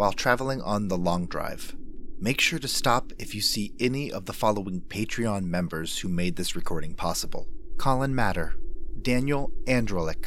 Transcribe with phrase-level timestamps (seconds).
[0.00, 1.76] while traveling on the long drive.
[2.18, 6.36] Make sure to stop if you see any of the following Patreon members who made
[6.36, 7.46] this recording possible
[7.76, 8.54] Colin Matter,
[9.02, 10.24] Daniel Androlick,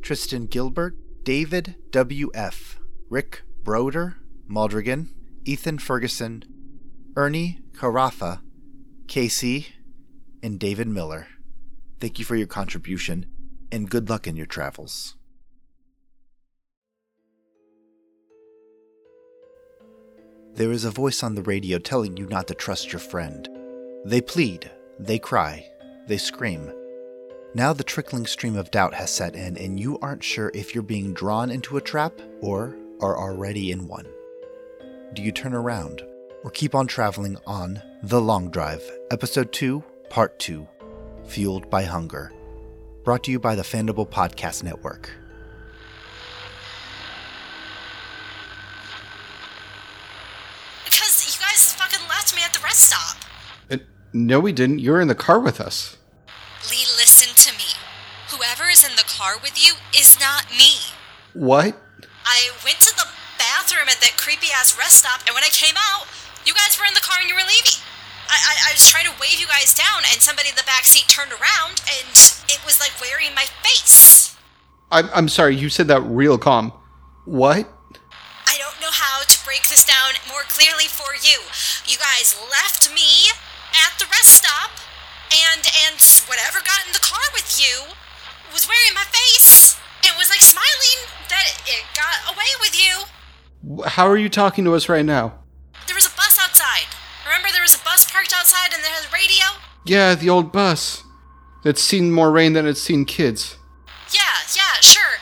[0.00, 0.94] Tristan Gilbert,
[1.24, 2.78] David W.F.,
[3.10, 4.18] Rick Broder,
[4.48, 5.08] Maldrigan,
[5.44, 6.44] Ethan Ferguson,
[7.16, 8.42] Ernie Carafa,
[9.08, 9.66] Casey,
[10.40, 11.26] and David Miller.
[11.98, 13.26] Thank you for your contribution,
[13.72, 15.16] and good luck in your travels.
[20.56, 23.48] There is a voice on the radio telling you not to trust your friend.
[24.04, 25.66] They plead, they cry,
[26.06, 26.72] they scream.
[27.54, 30.82] Now the trickling stream of doubt has set in, and you aren't sure if you're
[30.82, 34.06] being drawn into a trap or are already in one.
[35.12, 36.02] Do you turn around
[36.42, 40.66] or keep on traveling on The Long Drive, Episode 2, Part 2
[41.26, 42.32] Fueled by Hunger?
[43.04, 45.10] Brought to you by the Fandible Podcast Network.
[50.84, 53.16] Because you guys fucking left me at the rest stop.
[53.70, 53.76] Uh,
[54.12, 54.78] no, we didn't.
[54.78, 55.96] You were in the car with us.
[56.70, 57.76] Lee, listen to me.
[58.30, 60.92] Whoever is in the car with you is not me.
[61.32, 61.78] What?
[62.24, 63.06] I went to the
[63.38, 66.06] bathroom at that creepy ass rest stop, and when I came out,
[66.44, 67.78] you guys were in the car and you were leaving.
[68.26, 70.84] I, I, I was trying to wave you guys down, and somebody in the back
[70.84, 72.10] seat turned around, and
[72.50, 74.34] it was like wearing my face.
[74.90, 76.72] I'm, I'm sorry, you said that real calm.
[77.24, 77.70] What?
[78.46, 81.42] I don't know how to break this down more clearly for you.
[81.86, 83.30] You guys left me
[83.74, 84.70] at the rest stop,
[85.30, 87.94] and and whatever got in the car with you
[88.54, 89.78] was wearing my face.
[90.06, 93.06] It was like smiling that it got away with you.
[93.86, 95.38] How are you talking to us right now?
[95.86, 96.90] There was a bus outside.
[97.24, 99.62] Remember, there was a bus parked outside, and has a radio.
[99.84, 101.04] Yeah, the old bus.
[101.62, 103.56] That's seen more rain than it's seen kids.
[104.10, 105.18] Yeah, yeah, sure.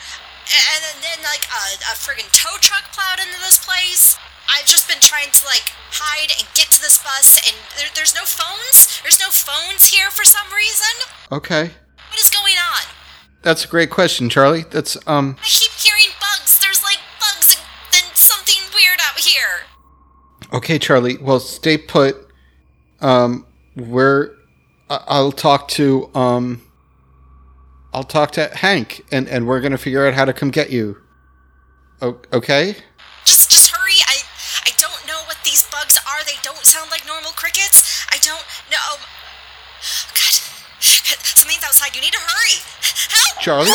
[0.49, 4.17] And then, then like a, a friggin' tow truck plowed into this place.
[4.49, 8.15] I've just been trying to like hide and get to this bus, and there, there's
[8.15, 9.01] no phones.
[9.03, 11.09] There's no phones here for some reason.
[11.33, 11.71] Okay.
[12.09, 12.85] What is going on?
[13.43, 14.65] That's a great question, Charlie.
[14.71, 15.37] That's, um.
[15.41, 15.73] I keep
[20.55, 21.19] Okay, Charlie.
[21.19, 22.17] Well, stay put.
[23.01, 23.45] Um,
[23.77, 24.31] we're.
[24.89, 26.63] I- I'll talk to, um.
[27.93, 30.97] I'll talk to Hank, and, and we're gonna figure out how to come get you.
[32.03, 32.77] O- okay?
[33.25, 33.95] Just, just hurry.
[34.07, 34.19] I,
[34.65, 36.25] I don't know what these bugs are.
[36.25, 38.05] They don't sound like normal crickets.
[38.11, 38.99] I don't know.
[39.79, 41.95] God, God something's outside.
[41.95, 42.59] You need to hurry.
[43.11, 43.43] Help!
[43.43, 43.73] Charlie?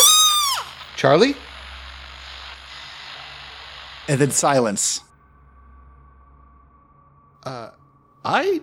[0.98, 1.36] Charlie?
[4.10, 5.02] And then silence.
[7.50, 7.72] Uh,
[8.24, 8.62] I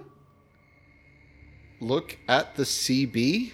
[1.80, 3.50] look at the CB.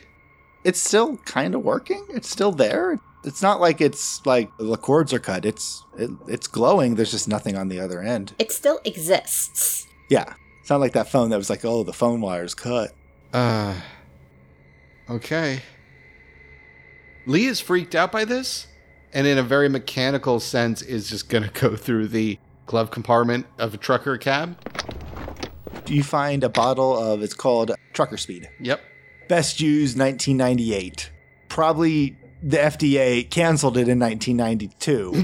[0.63, 2.05] It's still kind of working.
[2.11, 2.99] It's still there.
[3.25, 5.47] It's not like it's like the cords are cut.
[5.47, 6.97] It's it, it's glowing.
[6.97, 8.35] There's just nothing on the other end.
[8.39, 9.87] It still exists.
[10.11, 12.93] Yeah, it's not like that phone that was like, oh, the phone wire's cut.
[13.33, 13.81] Uh,
[15.09, 15.63] okay.
[17.25, 18.67] Lee is freaked out by this,
[19.15, 23.73] and in a very mechanical sense, is just gonna go through the glove compartment of
[23.73, 24.59] a trucker cab.
[25.87, 28.49] You find a bottle of it's called Trucker Speed.
[28.61, 28.81] Yep.
[29.29, 31.11] Best used 1998.
[31.49, 35.23] Probably the FDA canceled it in 1992.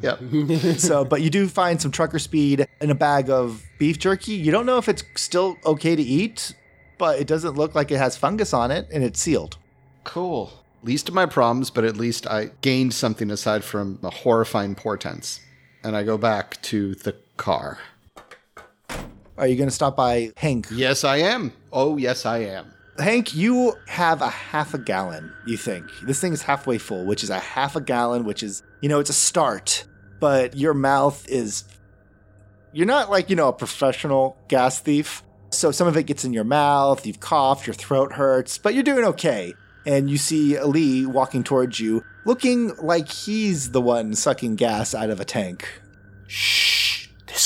[0.00, 0.78] yep.
[0.78, 4.32] so, but you do find some trucker speed in a bag of beef jerky.
[4.32, 6.54] You don't know if it's still okay to eat,
[6.98, 9.58] but it doesn't look like it has fungus on it and it's sealed.
[10.04, 10.52] Cool.
[10.82, 15.40] Least of my problems, but at least I gained something aside from the horrifying portents.
[15.84, 17.78] And I go back to the car.
[19.38, 20.66] Are you going to stop by Hank?
[20.70, 21.52] Yes, I am.
[21.72, 22.72] Oh, yes, I am.
[22.98, 25.86] Hank, you have a half a gallon, you think.
[26.02, 29.00] This thing is halfway full, which is a half a gallon, which is, you know,
[29.00, 29.84] it's a start,
[30.20, 31.64] but your mouth is.
[32.72, 35.22] You're not like, you know, a professional gas thief.
[35.50, 38.82] So some of it gets in your mouth, you've coughed, your throat hurts, but you're
[38.82, 39.54] doing okay.
[39.84, 45.10] And you see Lee walking towards you, looking like he's the one sucking gas out
[45.10, 45.68] of a tank.
[46.28, 46.81] Shh.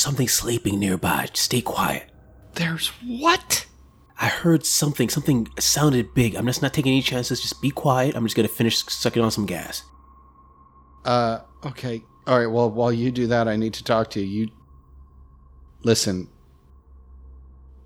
[0.06, 1.28] Something sleeping nearby.
[1.32, 2.04] Stay quiet.
[2.54, 3.66] There's what?
[4.20, 5.08] I heard something.
[5.08, 6.36] Something sounded big.
[6.36, 7.40] I'm just not taking any chances.
[7.40, 8.14] Just be quiet.
[8.14, 9.82] I'm just gonna finish sucking on some gas.
[11.04, 12.04] Uh, okay.
[12.24, 12.46] All right.
[12.46, 14.44] Well, while you do that, I need to talk to you.
[14.44, 14.50] You
[15.82, 16.28] listen.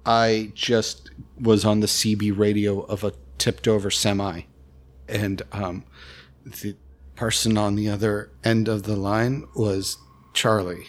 [0.05, 4.43] I just was on the CB radio of a tipped over semi,
[5.09, 5.85] and um,
[6.45, 6.77] the
[7.15, 9.97] person on the other end of the line was
[10.35, 10.89] Charlie.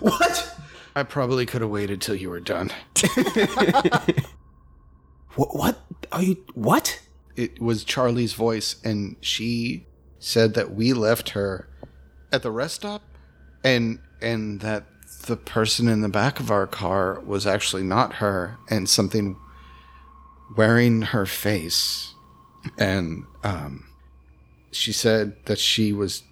[0.00, 0.56] What?
[0.94, 2.70] I probably could have waited till you were done.
[5.36, 5.54] What?
[5.54, 5.78] What
[6.12, 6.44] are you?
[6.54, 7.00] What?
[7.36, 9.86] It was Charlie's voice, and she
[10.18, 11.68] said that we left her
[12.32, 13.02] at the rest stop
[13.62, 14.84] and and that
[15.26, 19.36] the person in the back of our car was actually not her and something
[20.56, 22.14] wearing her face
[22.78, 23.85] and um,
[24.76, 26.22] she said that she was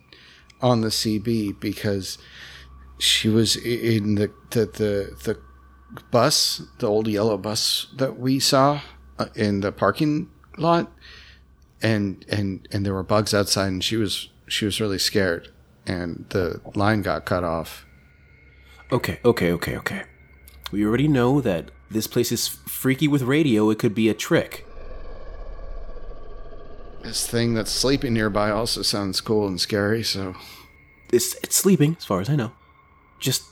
[0.61, 2.19] on the CB because
[2.99, 5.39] she was in the the the, the
[6.11, 8.81] bus, the old yellow bus that we saw
[9.19, 10.93] uh, in the parking lot,
[11.83, 15.53] and and and there were bugs outside, and she was she was really scared,
[15.87, 17.87] and the line got cut off.
[18.93, 20.03] Okay, okay, okay, okay.
[20.71, 23.71] We already know that this place is freaky with radio.
[23.71, 24.64] It could be a trick.
[27.05, 30.03] This thing that's sleeping nearby also sounds cool and scary.
[30.03, 30.35] So
[31.13, 32.53] It's it's sleeping, as far as I know.
[33.21, 33.45] Just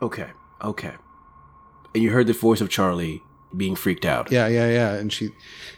[0.00, 0.28] okay,
[0.62, 0.92] okay.
[1.94, 3.22] And you heard the voice of Charlie
[3.54, 4.32] being freaked out.
[4.32, 4.94] yeah, yeah, yeah.
[4.94, 5.30] And she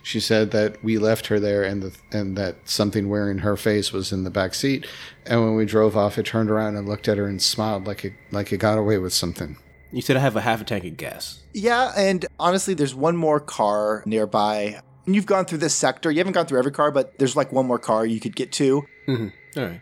[0.03, 3.93] she said that we left her there, and the and that something wearing her face
[3.93, 4.87] was in the back seat.
[5.27, 8.05] And when we drove off, it turned around and looked at her and smiled like
[8.05, 9.57] it like it got away with something.
[9.93, 11.43] You said I have a half a tank of gas.
[11.53, 14.81] Yeah, and honestly, there's one more car nearby.
[15.07, 16.11] And You've gone through this sector.
[16.11, 18.53] You haven't gone through every car, but there's like one more car you could get
[18.53, 18.87] to.
[19.09, 19.59] Mm-hmm.
[19.61, 19.81] All right.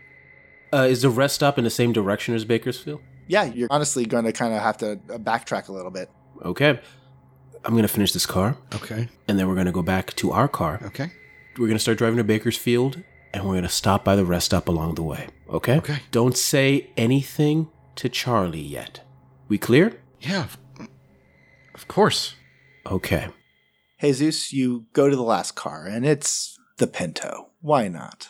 [0.73, 3.01] Uh, is the rest stop in the same direction as Bakersfield?
[3.27, 6.09] Yeah, you're honestly going to kind of have to uh, backtrack a little bit.
[6.43, 6.79] Okay.
[7.65, 9.07] I'm gonna finish this car, Okay.
[9.29, 10.81] and then we're gonna go back to our car.
[10.87, 11.11] Okay.
[11.57, 13.01] We're gonna start driving to Bakersfield,
[13.33, 15.27] and we're gonna stop by the rest stop along the way.
[15.47, 15.77] Okay.
[15.77, 15.99] Okay.
[16.11, 18.99] Don't say anything to Charlie yet.
[19.47, 19.93] We clear?
[20.19, 20.43] Yeah.
[20.43, 20.57] Of,
[21.73, 22.35] of course.
[22.85, 23.29] Okay.
[24.03, 27.51] Jesus, you go to the last car, and it's the Pinto.
[27.61, 28.27] Why not?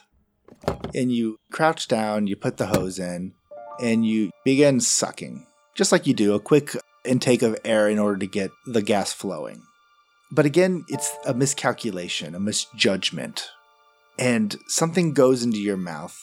[0.94, 3.34] And you crouch down, you put the hose in,
[3.82, 5.48] and you begin sucking.
[5.74, 9.14] Just like you do, a quick intake of air in order to get the gas
[9.14, 9.64] flowing.
[10.32, 13.50] But again, it's a miscalculation, a misjudgment.
[14.20, 16.22] And something goes into your mouth,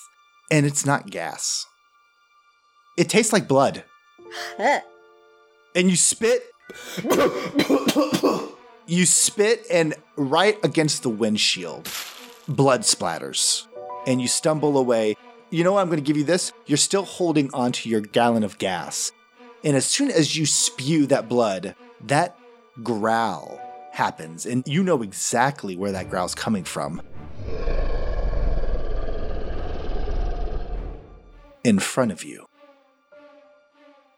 [0.52, 1.66] and it's not gas.
[2.96, 3.82] It tastes like blood.
[4.60, 6.44] And you spit
[8.90, 11.88] you spit and right against the windshield
[12.48, 13.68] blood splatters
[14.04, 15.16] and you stumble away.
[15.50, 16.52] You know what i'm going to give you this?
[16.66, 19.12] You're still holding onto your gallon of gas.
[19.62, 21.76] And as soon as you spew that blood
[22.06, 22.36] that
[22.82, 23.60] growl
[23.92, 27.00] happens and you know exactly where that growl's coming from.
[31.62, 32.46] In front of you.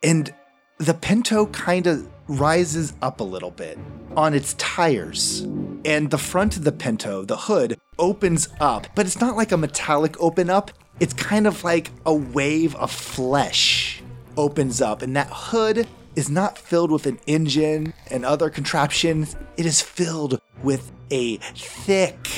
[0.03, 0.35] And
[0.79, 3.79] the Pinto kind of rises up a little bit
[4.17, 5.41] on its tires.
[5.85, 9.57] And the front of the Pinto, the hood, opens up, but it's not like a
[9.57, 10.71] metallic open up.
[11.01, 14.03] It's kind of like a wave of flesh
[14.37, 15.03] opens up.
[15.03, 20.41] And that hood is not filled with an engine and other contraptions, it is filled
[20.63, 22.29] with a thick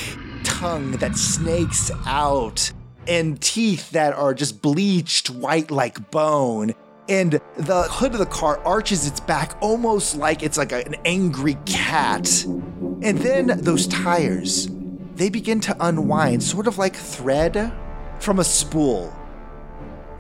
[0.45, 2.73] tongue that snakes out
[3.07, 6.75] and teeth that are just bleached white like bone
[7.09, 10.97] and the hood of the car arches its back almost like it's like a- an
[11.05, 12.45] angry cat.
[12.45, 14.69] And then those tires,
[15.15, 17.73] they begin to unwind, sort of like thread
[18.21, 19.13] from a spool.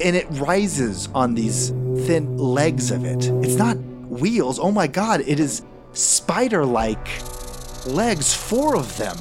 [0.00, 1.70] And it rises on these
[2.06, 3.26] thin legs of it.
[3.42, 3.78] It's not
[4.08, 4.58] wheels.
[4.58, 7.08] Oh my god, it is spider like
[7.86, 9.16] legs, four of them.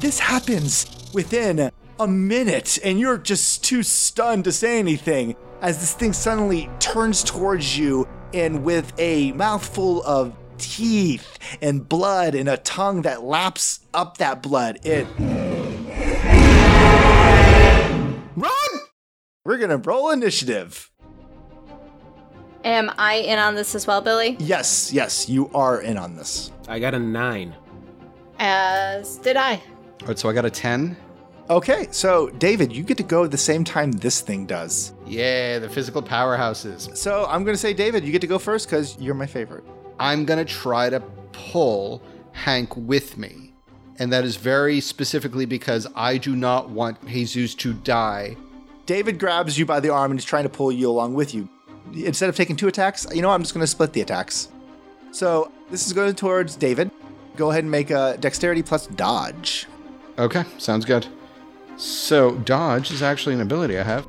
[0.00, 5.94] This happens within a minute, and you're just too stunned to say anything as this
[5.94, 12.56] thing suddenly turns towards you and with a mouthful of teeth and blood and a
[12.58, 15.06] tongue that laps up that blood, it.
[18.36, 18.50] Run!
[19.44, 20.90] We're gonna roll initiative.
[22.64, 24.36] Am I in on this as well, Billy?
[24.40, 26.50] Yes, yes, you are in on this.
[26.68, 27.54] I got a nine.
[28.40, 29.54] As did I.
[30.02, 30.96] All right, so I got a 10.
[31.48, 34.92] Okay, so David, you get to go at the same time this thing does.
[35.06, 36.96] Yeah, the physical powerhouses.
[36.96, 39.64] So I'm gonna say, David, you get to go first because you're my favorite.
[39.98, 41.00] I'm going to try to
[41.32, 43.54] pull Hank with me.
[43.98, 48.36] And that is very specifically because I do not want Jesus to die.
[48.84, 51.48] David grabs you by the arm and is trying to pull you along with you.
[51.94, 53.30] Instead of taking two attacks, you know?
[53.30, 54.48] I'm just going to split the attacks.
[55.12, 56.90] So this is going towards David.
[57.36, 59.66] Go ahead and make a dexterity plus dodge.
[60.18, 61.06] Okay, sounds good.
[61.76, 64.06] So, dodge is actually an ability I have.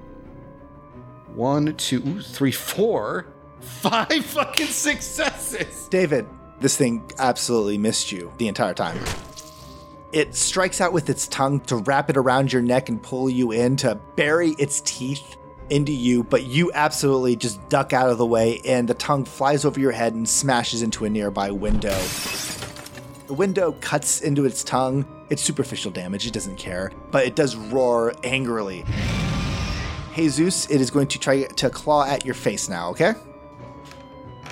[1.35, 3.27] One, two, three, four,
[3.59, 5.87] five fucking successes.
[5.89, 6.25] David,
[6.59, 8.97] this thing absolutely missed you the entire time.
[10.13, 13.51] It strikes out with its tongue to wrap it around your neck and pull you
[13.51, 15.35] in to bury its teeth
[15.69, 19.65] into you, but you absolutely just duck out of the way and the tongue flies
[19.65, 21.97] over your head and smashes into a nearby window.
[23.27, 27.55] The window cuts into its tongue It's superficial damage, it doesn't care, but it does
[27.55, 28.85] roar angrily.
[30.15, 33.13] Jesus, it is going to try to claw at your face now, okay?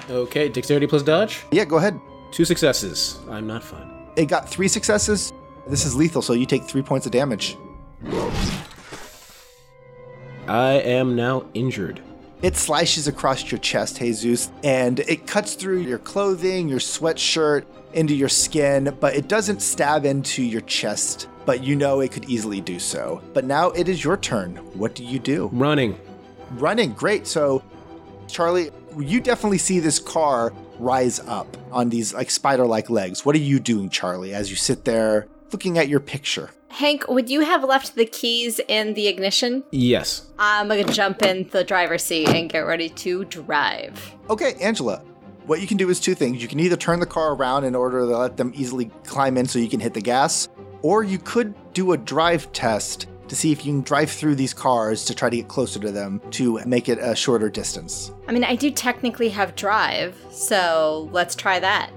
[0.10, 1.44] Okay, dexterity plus dodge.
[1.52, 2.00] Yeah, go ahead.
[2.32, 3.20] Two successes.
[3.30, 4.08] I'm not fun.
[4.16, 5.34] It got three successes.
[5.68, 7.58] This is lethal, so you take three points of damage.
[10.48, 12.02] I am now injured.
[12.42, 17.66] It slashes across your chest, Jesus, and it cuts through your clothing, your sweatshirt,
[17.96, 21.28] into your skin, but it doesn't stab into your chest.
[21.46, 23.22] But you know it could easily do so.
[23.34, 24.56] But now it is your turn.
[24.74, 25.50] What do you do?
[25.54, 26.00] Running.
[26.52, 27.28] Running, great.
[27.28, 27.64] So,
[28.28, 33.26] Charlie, you definitely see this car rise up on these like spider-like legs.
[33.26, 36.50] What are you doing, Charlie, as you sit there looking at your picture?
[36.70, 39.64] Hank, would you have left the keys in the ignition?
[39.72, 40.28] Yes.
[40.38, 44.14] I'm gonna jump in the driver's seat and get ready to drive.
[44.30, 45.02] Okay, Angela.
[45.46, 46.42] What you can do is two things.
[46.42, 49.46] You can either turn the car around in order to let them easily climb in
[49.46, 50.50] so you can hit the gas,
[50.82, 54.56] or you could do a drive test to see if you can drive through these
[54.56, 58.12] cars to try to get closer to them to make it a shorter distance.
[58.28, 61.92] I mean, I do technically have drive, so let's try that.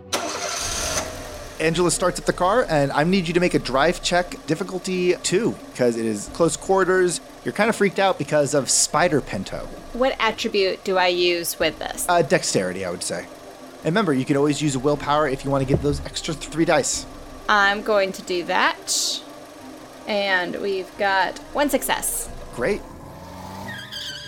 [1.59, 5.14] Angela starts up the car, and I need you to make a drive check, difficulty
[5.23, 7.23] two, because it is close quarters.
[7.45, 9.67] You're kind of freaked out because of Spider Pinto.
[9.95, 12.05] What attribute do I use with this?
[12.11, 13.26] Uh, dexterity, I would say.
[13.78, 16.64] And remember, you can always use willpower if you want to get those extra three
[16.64, 17.06] dice.
[17.49, 19.23] I'm going to do that.
[20.06, 22.28] And we've got one success.
[22.54, 22.82] Great.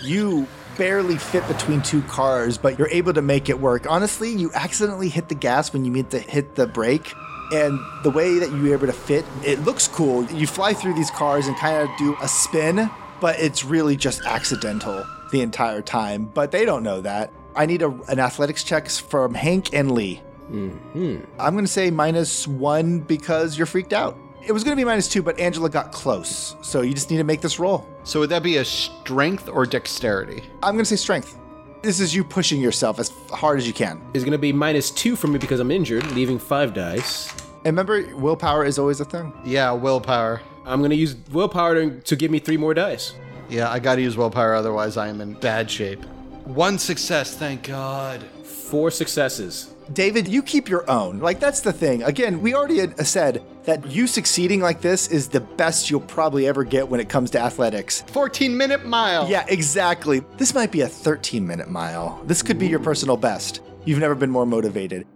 [0.03, 3.89] You barely fit between two cars, but you're able to make it work.
[3.89, 7.13] Honestly, you accidentally hit the gas when you meant to hit the brake.
[7.51, 10.23] And the way that you were able to fit, it looks cool.
[10.25, 12.89] You fly through these cars and kind of do a spin,
[13.19, 16.25] but it's really just accidental the entire time.
[16.25, 17.33] But they don't know that.
[17.55, 20.15] I need a, an athletics check from Hank and Lee.
[20.47, 21.19] Hmm.
[21.39, 24.17] I'm going to say minus one because you're freaked out.
[24.45, 26.55] It was going to be minus two, but Angela got close.
[26.61, 27.87] So you just need to make this roll.
[28.03, 30.43] So would that be a strength or dexterity?
[30.63, 31.37] I'm going to say strength.
[31.83, 34.01] This is you pushing yourself as hard as you can.
[34.13, 37.31] Is going to be minus two for me because I'm injured, leaving five dice.
[37.63, 39.31] And remember, willpower is always a thing.
[39.45, 40.41] Yeah, willpower.
[40.65, 43.13] I'm going to use willpower to, to give me three more dice.
[43.51, 46.05] Yeah, I gotta use willpower, otherwise I am in bad shape.
[46.53, 48.21] One success, thank God.
[48.43, 49.73] Four successes.
[49.93, 51.19] David, you keep your own.
[51.19, 52.03] Like, that's the thing.
[52.03, 56.47] Again, we already had said that you succeeding like this is the best you'll probably
[56.47, 58.01] ever get when it comes to athletics.
[58.07, 59.29] 14 minute mile.
[59.29, 60.23] Yeah, exactly.
[60.35, 62.21] This might be a 13 minute mile.
[62.25, 63.61] This could be your personal best.
[63.85, 65.07] You've never been more motivated.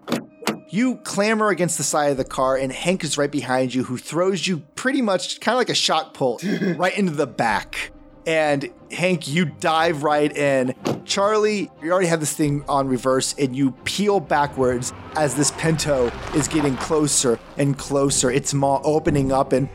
[0.70, 3.98] You clamber against the side of the car, and Hank is right behind you, who
[3.98, 6.44] throws you pretty much kind of like a shot put
[6.78, 7.92] right into the back.
[8.26, 10.74] And Hank, you dive right in.
[11.06, 16.12] Charlie, you already have this thing on reverse, and you peel backwards as this Pinto
[16.34, 18.32] is getting closer and closer.
[18.32, 19.70] Its maw opening up, and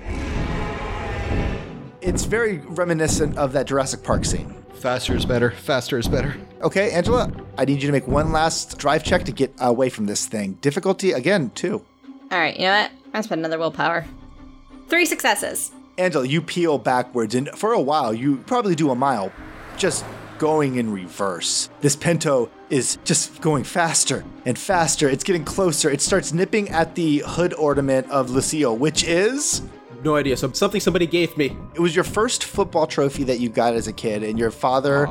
[2.00, 4.56] it's very reminiscent of that Jurassic Park scene.
[4.74, 5.50] Faster is better.
[5.50, 6.34] Faster is better.
[6.62, 10.06] Okay, Angela, I need you to make one last drive check to get away from
[10.06, 10.54] this thing.
[10.54, 11.84] Difficulty, again, two.
[12.32, 12.90] All right, you know what?
[13.12, 14.06] I spend another willpower.
[14.88, 15.70] Three successes.
[16.00, 19.30] Angela, you peel backwards, and for a while, you probably do a mile
[19.76, 20.04] just
[20.38, 21.68] going in reverse.
[21.82, 25.08] This Pinto is just going faster and faster.
[25.08, 25.90] It's getting closer.
[25.90, 29.60] It starts nipping at the hood ornament of Lucille, which is.
[30.02, 30.38] No idea.
[30.38, 31.54] So something somebody gave me.
[31.74, 35.08] It was your first football trophy that you got as a kid, and your father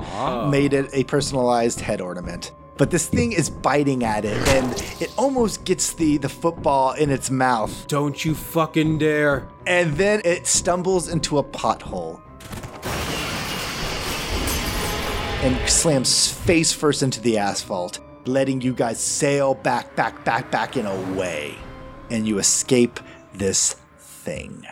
[0.49, 2.51] made it a personalized head ornament.
[2.79, 4.71] But this thing is biting at it, and
[5.01, 7.85] it almost gets the, the football in its mouth.
[7.89, 9.49] Don't you fucking dare.
[9.67, 12.21] And then it stumbles into a pothole.
[15.43, 20.77] And slams face first into the asphalt, letting you guys sail back, back, back, back
[20.77, 21.57] in a way.
[22.09, 23.01] And you escape
[23.33, 24.65] this thing.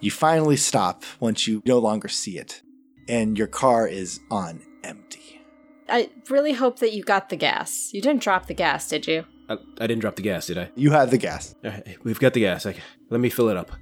[0.00, 2.62] You finally stop once you no longer see it,
[3.08, 5.40] and your car is on empty.
[5.88, 7.90] I really hope that you got the gas.
[7.92, 9.24] You didn't drop the gas, did you?
[9.48, 10.70] I, I didn't drop the gas, did I?
[10.76, 11.54] You have the gas.
[11.64, 12.66] All right, we've got the gas.
[12.66, 12.74] I,
[13.10, 13.72] let me fill it up.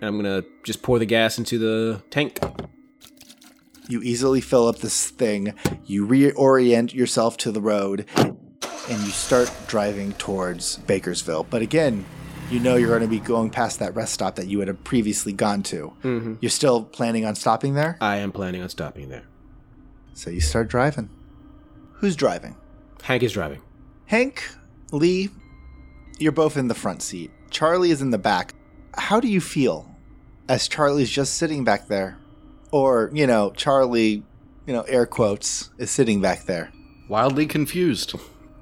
[0.00, 2.38] And I'm gonna just pour the gas into the tank.
[3.88, 5.54] You easily fill up this thing,
[5.86, 11.46] you reorient yourself to the road, and you start driving towards Bakersville.
[11.48, 12.04] But again,
[12.50, 15.32] you know you're going to be going past that rest stop that you had previously
[15.32, 15.92] gone to.
[16.02, 16.34] Mm-hmm.
[16.40, 17.98] You're still planning on stopping there?
[18.00, 19.24] I am planning on stopping there.
[20.14, 21.10] So you start driving.
[21.94, 22.56] Who's driving?
[23.02, 23.60] Hank is driving.
[24.06, 24.48] Hank,
[24.92, 25.28] Lee,
[26.18, 27.30] you're both in the front seat.
[27.50, 28.54] Charlie is in the back.
[28.94, 29.94] How do you feel
[30.48, 32.18] as Charlie's just sitting back there,
[32.70, 34.22] or, you know, Charlie,
[34.66, 36.72] you know, air quotes, is sitting back there.
[37.08, 38.14] Wildly confused.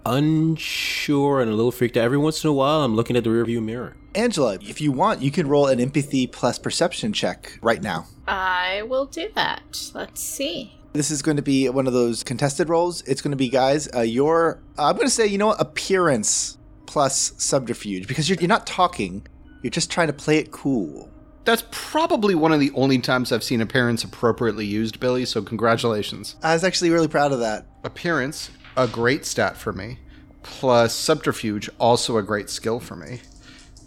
[0.09, 2.05] Unsure and a little freaked out.
[2.05, 3.97] Every once in a while, I'm looking at the rearview mirror.
[4.15, 8.07] Angela, if you want, you can roll an empathy plus perception check right now.
[8.29, 9.91] I will do that.
[9.95, 10.79] Let's see.
[10.93, 13.03] This is going to be one of those contested rolls.
[13.03, 15.61] It's going to be, guys, uh, your, uh, I'm going to say, you know what,
[15.61, 19.27] appearance plus subterfuge, because you're, you're not talking,
[19.63, 21.11] you're just trying to play it cool.
[21.45, 26.37] That's probably one of the only times I've seen appearance appropriately used, Billy, so congratulations.
[26.45, 27.67] I was actually really proud of that.
[27.83, 29.99] Appearance, a great stat for me,
[30.43, 33.21] plus subterfuge, also a great skill for me,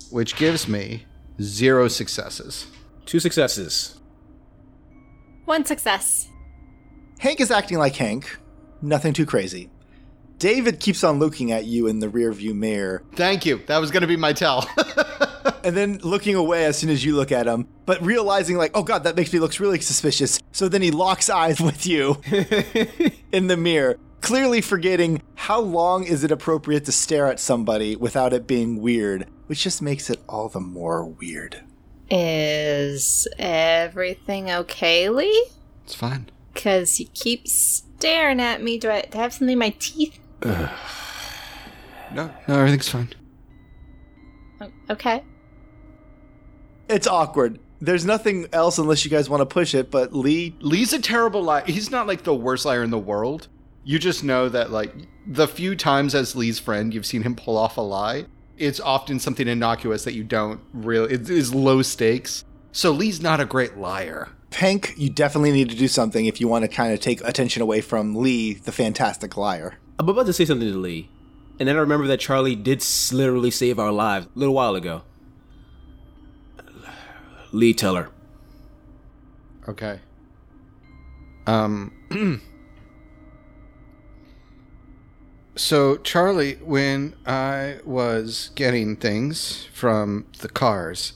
[0.09, 1.05] which gives me
[1.41, 2.67] zero successes.
[3.05, 3.99] Two successes.
[5.45, 6.27] One success.
[7.19, 8.39] Hank is acting like Hank.
[8.81, 9.69] Nothing too crazy.
[10.37, 13.61] David keeps on looking at you in the rearview mirror Thank you.
[13.67, 14.67] That was going to be my tell.
[15.65, 18.83] and then looking away as soon as you look at him, but realizing, like, oh
[18.83, 20.39] god, that makes me look really suspicious.
[20.53, 22.21] So then he locks eyes with you
[23.33, 28.33] in the mirror, clearly forgetting how long is it appropriate to stare at somebody without
[28.33, 31.63] it being weird, which just makes it all the more weird.
[32.09, 35.47] Is everything okay, Lee?
[35.83, 36.29] it's fine.
[36.53, 38.77] Because you keep staring at me.
[38.77, 40.19] Do I have something in my teeth?
[40.43, 40.69] No,
[42.47, 43.09] no, everything's fine.
[44.89, 45.23] Okay.
[46.89, 47.59] It's awkward.
[47.81, 51.43] There's nothing else unless you guys want to push it, but Lee, Lee's a terrible
[51.43, 51.63] liar.
[51.65, 53.47] He's not like the worst liar in the world.
[53.83, 54.93] You just know that like
[55.25, 58.25] the few times as Lee's friend you've seen him pull off a lie,
[58.57, 62.43] it's often something innocuous that you don't really it is low stakes.
[62.71, 64.29] So Lee's not a great liar.
[64.51, 67.61] Hank, you definitely need to do something if you want to kind of take attention
[67.61, 69.77] away from Lee, the fantastic liar.
[69.97, 71.09] I'm about to say something to Lee,
[71.59, 75.03] and then I remember that Charlie did literally save our lives a little while ago.
[77.51, 78.09] Lee, tell her.
[79.67, 79.99] Okay.
[81.47, 82.41] Um
[85.59, 91.13] So Charlie, when I was getting things from the cars,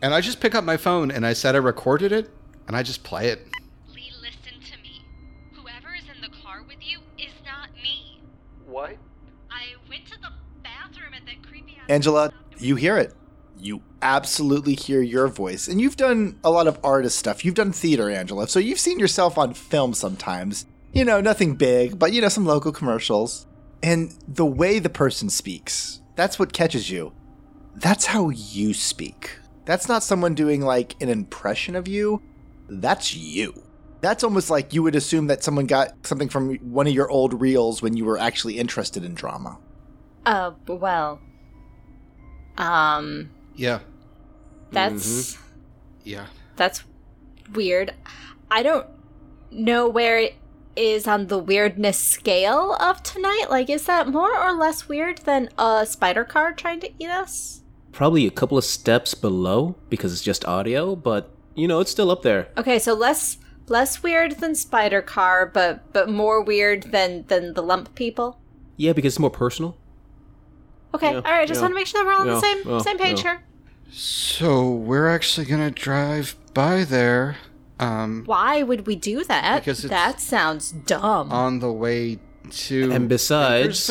[0.00, 2.30] and I just pick up my phone and I said I recorded it
[2.66, 3.46] and I just play it.
[3.94, 5.04] Lee, listen to me.
[5.52, 8.22] Whoever is in the car with you is not me.
[8.64, 8.96] What?
[9.50, 10.30] I went to the
[10.64, 11.90] bathroom at that creepy ass.
[11.90, 13.12] Angela, you hear it.
[13.58, 15.68] You absolutely hear your voice.
[15.68, 17.44] And you've done a lot of artist stuff.
[17.44, 18.48] You've done theater, Angela.
[18.48, 20.64] So you've seen yourself on film sometimes.
[20.94, 23.46] You know, nothing big, but you know, some local commercials.
[23.82, 27.12] And the way the person speaks, that's what catches you.
[27.74, 29.38] That's how you speak.
[29.64, 32.22] That's not someone doing like an impression of you.
[32.68, 33.62] That's you.
[34.00, 37.40] That's almost like you would assume that someone got something from one of your old
[37.40, 39.58] reels when you were actually interested in drama.
[40.26, 41.20] Uh, well.
[42.58, 43.80] Um, Yeah.
[44.70, 45.38] that's
[46.04, 46.26] Yeah.
[46.56, 46.84] that's
[47.52, 47.94] weird.
[48.50, 48.86] I don't
[49.50, 50.34] know where it
[50.76, 53.46] is on the weirdness scale of tonight.
[53.50, 57.62] Like, is that more or less weird than a spider car trying to eat us?
[57.92, 62.10] Probably a couple of steps below because it's just audio, but you know, it's still
[62.10, 62.48] up there.
[62.56, 67.62] Okay, so less less weird than spider car, but but more weird than than the
[67.62, 68.38] lump people.
[68.76, 69.76] Yeah, because it's more personal.
[70.94, 71.46] Okay, Yeah, all right.
[71.46, 73.24] Just yeah, want to make sure that we're all on the same yeah, same page
[73.24, 73.32] yeah.
[73.32, 73.42] here.
[73.90, 77.36] So we're actually gonna drive by there.
[77.80, 79.60] Um Why would we do that?
[79.60, 81.32] Because it's- that sounds dumb.
[81.32, 82.18] on the way
[82.50, 83.90] to And besides,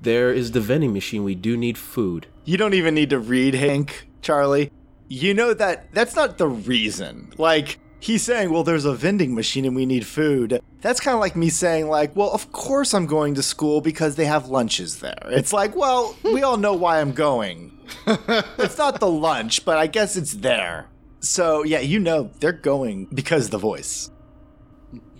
[0.00, 1.24] there is the vending machine.
[1.24, 2.26] We do need food.
[2.44, 4.70] You don't even need to read Hank, Charlie.
[5.08, 7.32] You know that that's not the reason.
[7.38, 10.60] Like, he's saying, well, there's a vending machine and we need food.
[10.80, 14.16] That's kind of like me saying, like, well, of course I'm going to school because
[14.16, 15.22] they have lunches there.
[15.26, 17.78] It's like, well, we all know why I'm going.
[18.58, 20.86] it's not the lunch, but I guess it's there.
[21.22, 24.10] So, yeah, you know they're going because the voice.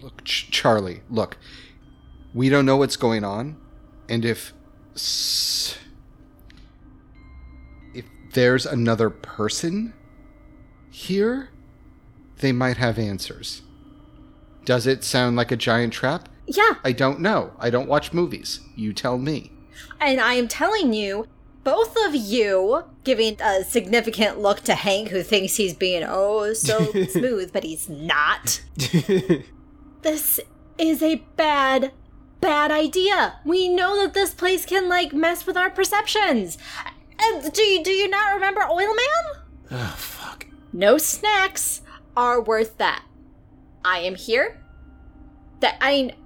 [0.03, 1.37] Look, Ch- Charlie, look.
[2.35, 3.57] We don't know what's going on,
[4.09, 4.53] and if
[4.97, 5.77] s-
[7.95, 9.93] if there's another person
[10.91, 11.51] here,
[12.39, 13.63] they might have answers.
[14.65, 16.29] Does it sound like a giant trap?
[16.49, 17.53] yeah, I don't know.
[17.61, 18.61] I don't watch movies.
[18.75, 19.53] You tell me.
[20.01, 21.27] and I am telling you,
[21.65, 26.93] both of you giving a significant look to Hank, who thinks he's being oh so
[27.09, 28.63] smooth, but he's not.
[30.03, 30.41] This
[30.79, 31.93] is a bad,
[32.41, 33.39] bad idea.
[33.45, 36.59] We know that this place can like mess with our perceptions.
[37.21, 39.43] And do you do you not remember Oil Man?
[39.71, 40.47] oh fuck.
[40.73, 41.83] No snacks
[42.17, 43.05] are worth that.
[43.85, 44.61] I am here.
[45.61, 46.17] That I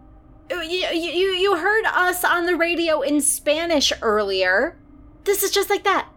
[0.51, 4.79] you, you you heard us on the radio in Spanish earlier.
[5.27, 6.09] This is just like that.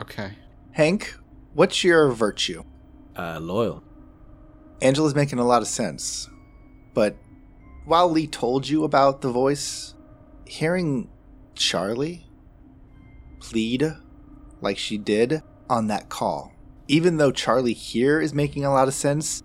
[0.00, 0.32] Okay.
[0.72, 1.14] Hank,
[1.52, 2.64] what's your virtue?
[3.16, 3.84] Uh, loyal.
[4.80, 6.28] Angela's making a lot of sense.
[6.94, 7.16] But
[7.84, 9.94] while Lee told you about the voice,
[10.46, 11.10] hearing
[11.54, 12.26] Charlie
[13.38, 13.84] plead
[14.62, 16.52] like she did on that call,
[16.88, 19.42] even though Charlie here is making a lot of sense,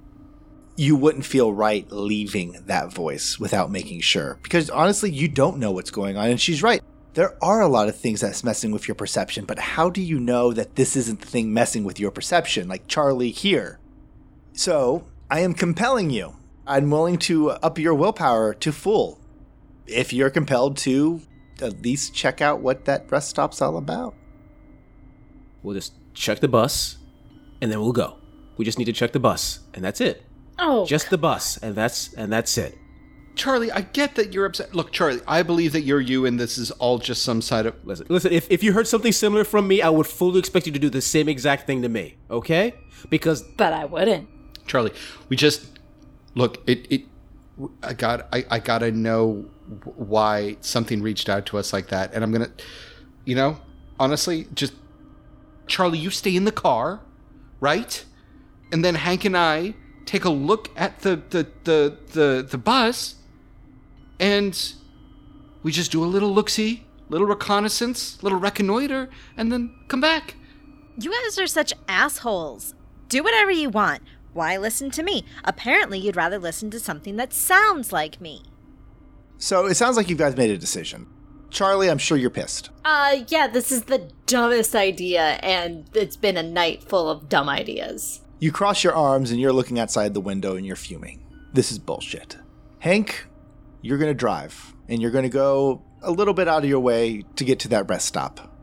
[0.78, 4.40] you wouldn't feel right leaving that voice without making sure.
[4.44, 6.30] Because honestly, you don't know what's going on.
[6.30, 6.82] And she's right.
[7.14, 10.20] There are a lot of things that's messing with your perception, but how do you
[10.20, 13.80] know that this isn't the thing messing with your perception, like Charlie here?
[14.54, 16.36] So, I am compelling you.
[16.68, 19.20] I'm willing to up your willpower to full
[19.88, 21.22] if you're compelled to
[21.62, 24.14] at least check out what that rest stop's all about.
[25.64, 26.98] We'll just check the bus,
[27.62, 28.18] and then we'll go.
[28.58, 30.24] We just need to check the bus, and that's it.
[30.58, 32.78] Oh, Just the bus, and that's and that's it.
[33.36, 34.76] Charlie, I get that you're upset.
[34.76, 37.76] Look, Charlie, I believe that you're you and this is all just some side of.
[37.86, 38.34] Listen, listen.
[38.34, 40.90] If if you heard something similar from me, I would fully expect you to do
[40.90, 42.18] the same exact thing to me.
[42.30, 42.76] Okay?
[43.10, 44.28] Because but I wouldn't.
[44.68, 44.92] Charlie,
[45.30, 45.80] we just.
[46.36, 46.86] Look, it.
[46.92, 47.04] it
[47.84, 48.28] I got.
[48.34, 49.46] I, I gotta know
[49.84, 52.14] why something reached out to us like that.
[52.14, 52.52] And I'm gonna.
[53.26, 53.58] You know,
[54.00, 54.74] honestly, just.
[55.68, 57.02] Charlie, you stay in the car,
[57.60, 58.04] right?
[58.72, 63.16] And then Hank and I take a look at the the the the, the bus
[64.20, 64.74] and
[65.64, 70.36] we just do a little look see, little reconnaissance, little reconnoiter, and then come back.
[71.00, 72.74] You guys are such assholes.
[73.08, 74.04] Do whatever you want.
[74.34, 75.26] Why listen to me?
[75.44, 78.44] Apparently, you'd rather listen to something that sounds like me.
[79.38, 81.08] So it sounds like you guys made a decision.
[81.50, 82.70] Charlie, I'm sure you're pissed.
[82.86, 87.50] Uh, yeah, this is the dumbest idea, and it's been a night full of dumb
[87.50, 88.22] ideas.
[88.40, 91.26] You cross your arms and you're looking outside the window and you're fuming.
[91.52, 92.38] This is bullshit.
[92.80, 93.26] Hank,
[93.82, 96.80] you're going to drive and you're going to go a little bit out of your
[96.80, 98.56] way to get to that rest stop.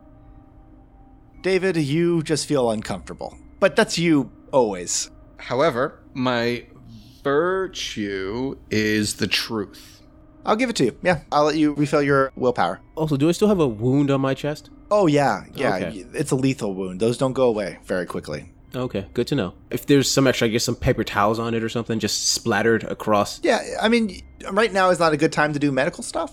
[1.42, 3.37] David, you just feel uncomfortable.
[3.61, 5.11] But that's you always.
[5.38, 6.66] However, my
[7.22, 10.02] virtue is the truth.
[10.44, 10.96] I'll give it to you.
[11.02, 12.81] Yeah, I'll let you refill your willpower.
[12.94, 14.70] also, do I still have a wound on my chest?
[14.90, 15.44] Oh, yeah.
[15.55, 16.05] Yeah, Okay.
[16.14, 17.00] it's a lethal wound.
[17.00, 18.52] Those don't go away very quickly.
[18.74, 19.55] Okay, good to know.
[19.70, 22.85] If there's some extra, I guess some paper towels on it or something, just splattered
[22.85, 23.40] across.
[23.42, 26.33] Yeah, I mean, right now is not a good time to do medical stuff.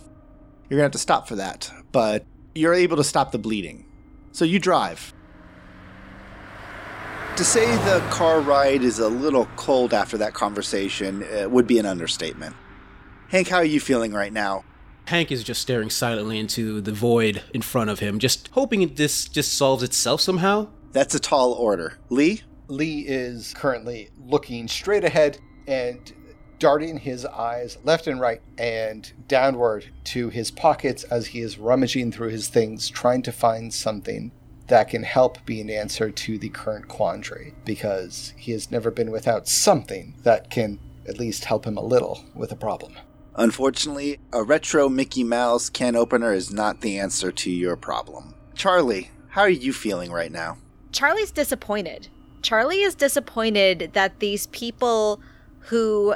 [0.70, 3.86] You're gonna have to stop for that, but you're able to stop the bleeding.
[4.32, 5.14] So you drive.
[7.38, 11.80] To say the car ride is a little cold after that conversation uh, would be
[11.80, 12.56] an understatement.
[13.30, 14.64] Hank, how are you feeling right now?
[15.06, 19.26] Hank is just staring silently into the void in front of him, just hoping this
[19.28, 20.68] just solves itself somehow.
[20.94, 21.98] That's a tall order.
[22.10, 22.44] Lee?
[22.68, 26.14] Lee is currently looking straight ahead and
[26.60, 32.12] darting his eyes left and right and downward to his pockets as he is rummaging
[32.12, 34.32] through his things, trying to find something
[34.68, 39.12] that can help be an answer to the current quandary, because he has never been
[39.12, 42.96] without something that can at least help him a little with a problem.
[43.36, 48.36] Unfortunately, a retro Mickey Mouse can opener is not the answer to your problem.
[48.56, 50.60] Charlie, how are you feeling right now?
[50.94, 52.08] Charlie's disappointed.
[52.42, 55.20] Charlie is disappointed that these people
[55.60, 56.16] who,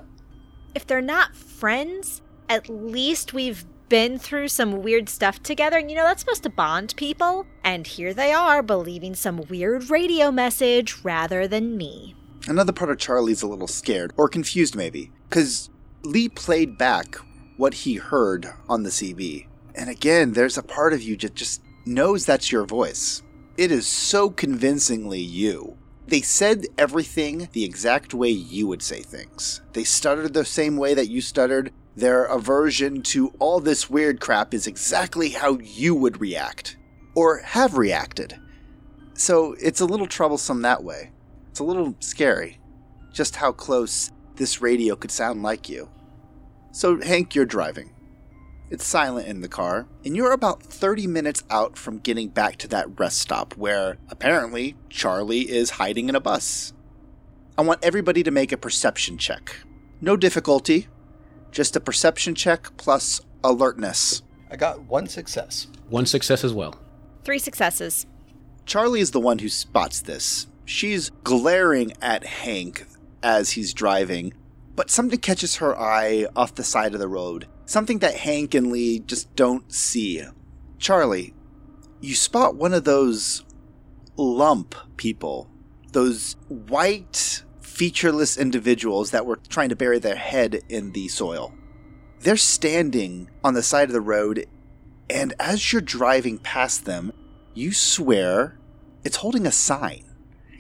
[0.75, 5.77] if they're not friends, at least we've been through some weird stuff together.
[5.77, 7.45] And you know, that's supposed to bond people.
[7.63, 12.15] And here they are believing some weird radio message rather than me.
[12.47, 15.69] Another part of Charlie's a little scared, or confused maybe, because
[16.03, 17.15] Lee played back
[17.57, 19.47] what he heard on the CB.
[19.75, 23.21] And again, there's a part of you that just knows that's your voice.
[23.57, 25.79] It is so convincingly you.
[26.05, 29.61] They said everything the exact way you would say things.
[29.73, 31.73] They stuttered the same way that you stuttered.
[31.95, 36.77] Their aversion to all this weird crap is exactly how you would react,
[37.15, 38.39] or have reacted.
[39.15, 41.11] So it's a little troublesome that way.
[41.49, 42.59] It's a little scary,
[43.11, 45.89] just how close this radio could sound like you.
[46.73, 47.89] So, Hank, you're driving.
[48.69, 52.67] It's silent in the car, and you're about 30 minutes out from getting back to
[52.67, 56.73] that rest stop where apparently Charlie is hiding in a bus.
[57.57, 59.55] I want everybody to make a perception check.
[60.01, 60.87] No difficulty,
[61.51, 64.21] just a perception check plus alertness.
[64.51, 65.67] I got one success.
[65.89, 66.77] One success as well.
[67.23, 68.05] Three successes.
[68.65, 70.47] Charlie is the one who spots this.
[70.65, 72.85] She's glaring at Hank
[73.23, 74.33] as he's driving,
[74.75, 77.47] but something catches her eye off the side of the road.
[77.67, 80.23] Something that Hank and Lee just don't see.
[80.79, 81.33] Charlie,
[81.99, 83.43] you spot one of those
[84.15, 85.49] lump people.
[85.91, 91.53] Those white, featureless individuals that were trying to bury their head in the soil.
[92.21, 94.45] They're standing on the side of the road,
[95.09, 97.11] and as you're driving past them,
[97.53, 98.57] you swear
[99.03, 100.05] it's holding a sign.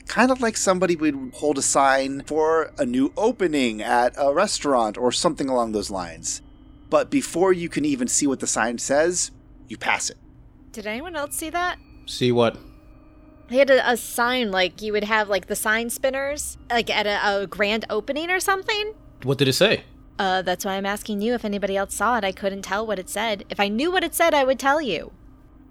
[0.07, 4.97] kind of like somebody would hold a sign for a new opening at a restaurant
[4.97, 6.41] or something along those lines.
[6.89, 9.31] But before you can even see what the sign says,
[9.67, 10.17] you pass it.
[10.71, 11.79] Did anyone else see that?
[12.05, 12.57] See what?
[13.49, 17.05] They had a, a sign like you would have like the sign spinners, like at
[17.05, 18.93] a, a grand opening or something.
[19.23, 19.83] What did it say?
[20.19, 22.23] Uh, that's why I'm asking you if anybody else saw it.
[22.23, 23.45] I couldn't tell what it said.
[23.49, 25.11] If I knew what it said, I would tell you.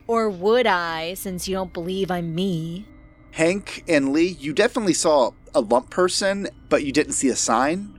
[0.07, 2.87] Or would I, since you don't believe I'm me?
[3.33, 7.96] Hank and Lee, you definitely saw a lump person, but you didn't see a sign.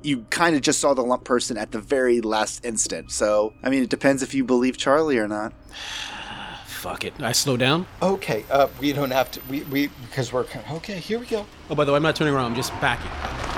[0.00, 3.10] But you kind of just saw the lump person at the very last instant.
[3.10, 5.52] So, I mean, it depends if you believe Charlie or not.
[6.66, 7.12] Fuck it.
[7.20, 7.86] I slow down.
[8.00, 9.40] Okay, uh, we don't have to.
[9.50, 10.98] We, we because we're kind of okay.
[10.98, 11.44] Here we go.
[11.68, 12.46] Oh, by the way, I'm not turning around.
[12.46, 13.10] I'm just backing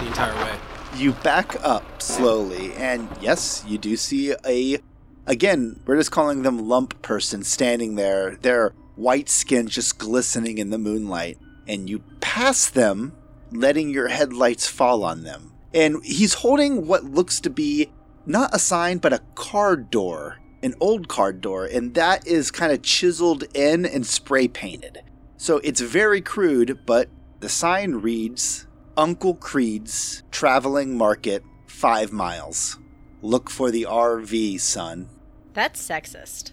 [0.05, 0.59] the entire way.
[0.97, 4.79] You back up slowly, and yes, you do see a.
[5.25, 8.35] Again, we're just calling them lump person standing there.
[8.43, 11.39] Their white skin just glistening in the moonlight.
[11.69, 13.13] And you pass them,
[13.53, 15.52] letting your headlights fall on them.
[15.75, 17.91] And he's holding what looks to be
[18.27, 21.65] not a sign, but a card door, an old card door.
[21.67, 25.03] And that is kind of chiseled in and spray painted.
[25.37, 27.09] So it's very crude, but
[27.41, 32.79] the sign reads Uncle Creed's Traveling Market, five miles.
[33.23, 35.09] Look for the RV, son.
[35.55, 36.53] That's sexist.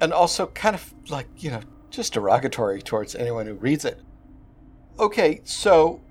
[0.00, 3.98] and also kind of like you know just derogatory towards anyone who reads it
[4.98, 6.02] okay so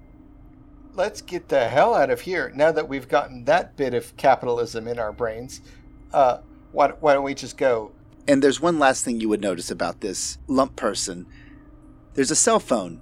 [0.96, 4.88] let's get the hell out of here now that we've gotten that bit of capitalism
[4.88, 5.62] in our brains
[6.14, 6.38] uh
[6.72, 7.92] why, why don't we just go
[8.28, 11.28] And there's one last thing you would notice about this lump person.
[12.16, 13.02] There's a cell phone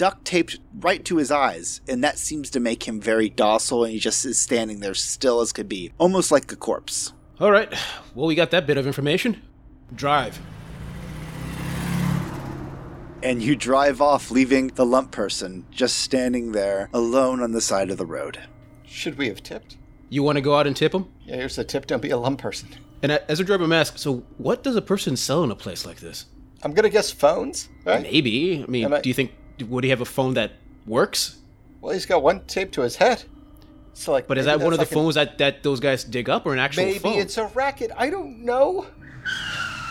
[0.00, 3.92] duct taped right to his eyes, and that seems to make him very docile, and
[3.92, 7.12] he just is standing there still as could be, almost like a corpse.
[7.38, 7.70] All right.
[8.14, 9.42] Well, we got that bit of information.
[9.94, 10.40] Drive.
[13.22, 17.90] And you drive off, leaving the lump person just standing there alone on the side
[17.90, 18.38] of the road.
[18.86, 19.76] should we have tipped
[20.08, 21.06] You want to go out and tip him?
[21.26, 22.68] yeah here's a tip don't be a lump person
[23.02, 25.84] And a- as a driver mask, so what does a person sell in a place
[25.86, 26.26] like this?
[26.62, 28.62] i'm gonna guess phones right Maybe.
[28.62, 29.32] I mean, I- do you think
[29.68, 30.52] would he have a phone that
[30.86, 31.38] works?
[31.80, 33.22] well he's got one taped to his head
[33.92, 35.78] so like But is that one of the that's like a- phones that, that those
[35.80, 37.18] guys dig up or an actual maybe phone?
[37.18, 38.86] it's a racket i don't know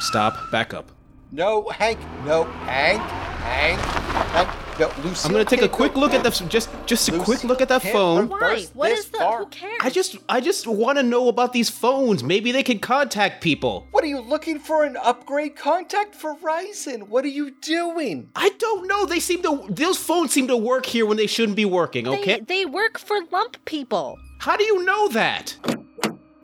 [0.02, 0.50] Stop.
[0.52, 0.92] Back up.
[1.32, 2.00] No, Hank.
[2.26, 3.02] No, Hank.
[3.02, 3.80] Hank.
[3.80, 4.50] Hank.
[4.80, 5.28] No, Lucille.
[5.30, 7.68] I'm gonna take a quick look at the just just a Lucy quick look at
[7.70, 8.30] that phone.
[8.30, 8.40] run- Why?
[8.40, 9.18] Burst What this is the?
[9.18, 9.40] far.
[9.40, 9.78] Who cares?
[9.82, 12.24] I just I just want to know about these phones.
[12.24, 13.88] Maybe they can contact people.
[13.92, 14.86] What are you looking for?
[14.86, 15.56] An upgrade?
[15.58, 17.10] Contact Verizon.
[17.10, 18.30] What are you doing?
[18.36, 19.06] I don't know.
[19.06, 22.08] They seem to those phones seem to work here when they shouldn't be working.
[22.08, 22.40] Okay.
[22.40, 24.18] They, they work for lump people.
[24.40, 25.58] How do you know that?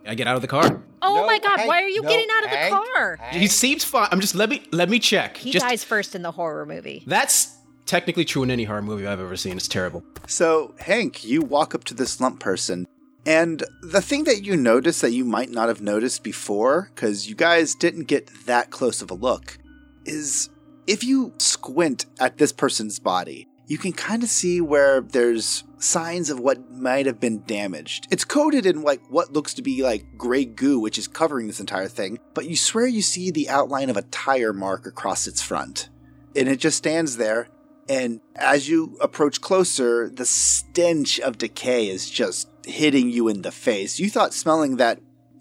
[0.05, 0.83] I get out of the car.
[1.01, 3.15] Oh No, my god, Hank, why are you no, getting out of the Hank, car?
[3.17, 3.35] Hank.
[3.41, 4.07] He seems fine.
[4.11, 5.37] I'm just let me let me check.
[5.37, 7.03] He just dies first in the horror movie.
[7.05, 7.55] that's
[7.85, 9.57] technically true in any horror movie I've ever seen.
[9.57, 10.03] It's terrible.
[10.27, 12.87] So, Hank, you walk up to this lump person,
[13.27, 17.35] and the thing that you notice that you might not have noticed before, because you
[17.35, 19.59] guys didn't get that close of a look,
[20.05, 20.49] is
[20.87, 26.29] if you squint at this person's body, you can kind of see where there's signs
[26.29, 28.07] of what might have been damaged.
[28.11, 31.59] It's coated in like what looks to be like gray goo, which is covering this
[31.59, 35.41] entire thing, but you swear you see the outline of a tire mark across its
[35.41, 35.89] front.
[36.35, 37.47] And it just stands there
[37.87, 43.51] and as you approach closer, the stench of decay is just hitting you in the
[43.51, 43.99] face.
[43.99, 44.99] You thought smelling that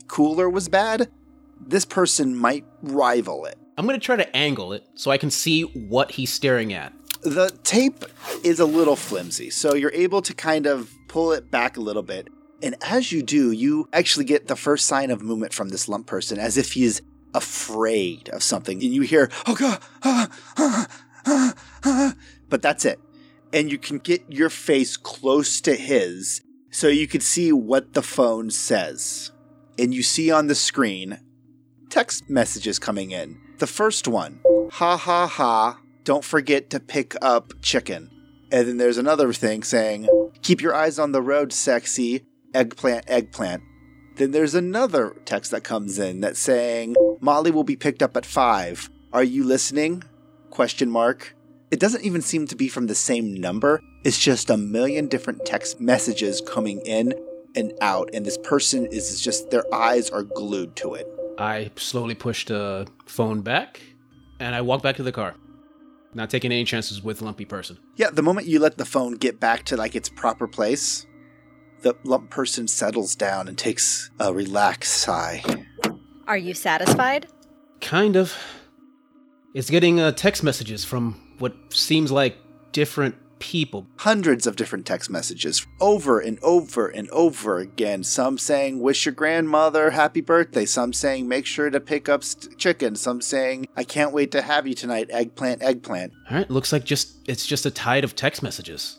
[0.08, 1.10] cooler was bad?
[1.58, 3.56] This person might rival it.
[3.78, 6.92] I'm gonna try to angle it so I can see what he's staring at.
[7.24, 8.04] The tape
[8.42, 12.02] is a little flimsy, so you're able to kind of pull it back a little
[12.02, 12.28] bit.
[12.62, 16.06] And as you do, you actually get the first sign of movement from this lump
[16.06, 17.00] person, as if he's
[17.32, 18.82] afraid of something.
[18.82, 20.86] And you hear, oh God, ah, ah,
[21.26, 22.14] ah, ah,"
[22.50, 23.00] but that's it.
[23.54, 28.02] And you can get your face close to his so you can see what the
[28.02, 29.32] phone says.
[29.78, 31.20] And you see on the screen
[31.88, 33.40] text messages coming in.
[33.58, 34.40] The first one,
[34.72, 38.10] ha ha ha, don't forget to pick up chicken.
[38.52, 40.08] And then there's another thing saying,
[40.42, 43.62] keep your eyes on the road, sexy, eggplant, eggplant.
[44.16, 48.24] Then there's another text that comes in that's saying, Molly will be picked up at
[48.24, 48.88] five.
[49.12, 50.04] Are you listening?
[50.50, 51.34] Question mark.
[51.70, 53.80] It doesn't even seem to be from the same number.
[54.04, 57.14] It's just a million different text messages coming in
[57.56, 61.08] and out, and this person is just their eyes are glued to it.
[61.38, 63.80] I slowly push the phone back
[64.38, 65.34] and I walk back to the car.
[66.14, 67.78] Not taking any chances with lumpy person.
[67.96, 71.06] Yeah, the moment you let the phone get back to like its proper place,
[71.82, 75.42] the lump person settles down and takes a relaxed sigh.
[76.26, 77.26] Are you satisfied?
[77.80, 78.34] Kind of.
[79.54, 82.38] It's getting uh, text messages from what seems like
[82.72, 83.86] different people.
[83.98, 88.02] Hundreds of different text messages over and over and over again.
[88.02, 90.64] Some saying, Wish your grandmother happy birthday.
[90.64, 92.96] Some saying, Make sure to pick up st- chicken.
[92.96, 95.08] Some saying, I can't wait to have you tonight.
[95.10, 96.14] Eggplant, eggplant.
[96.30, 98.98] All right, looks like just it's just a tide of text messages.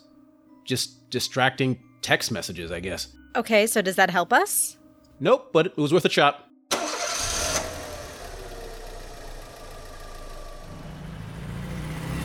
[0.64, 3.08] Just distracting text messages, I guess.
[3.34, 4.76] Okay, so does that help us?
[5.18, 6.44] Nope, but it was worth a shot.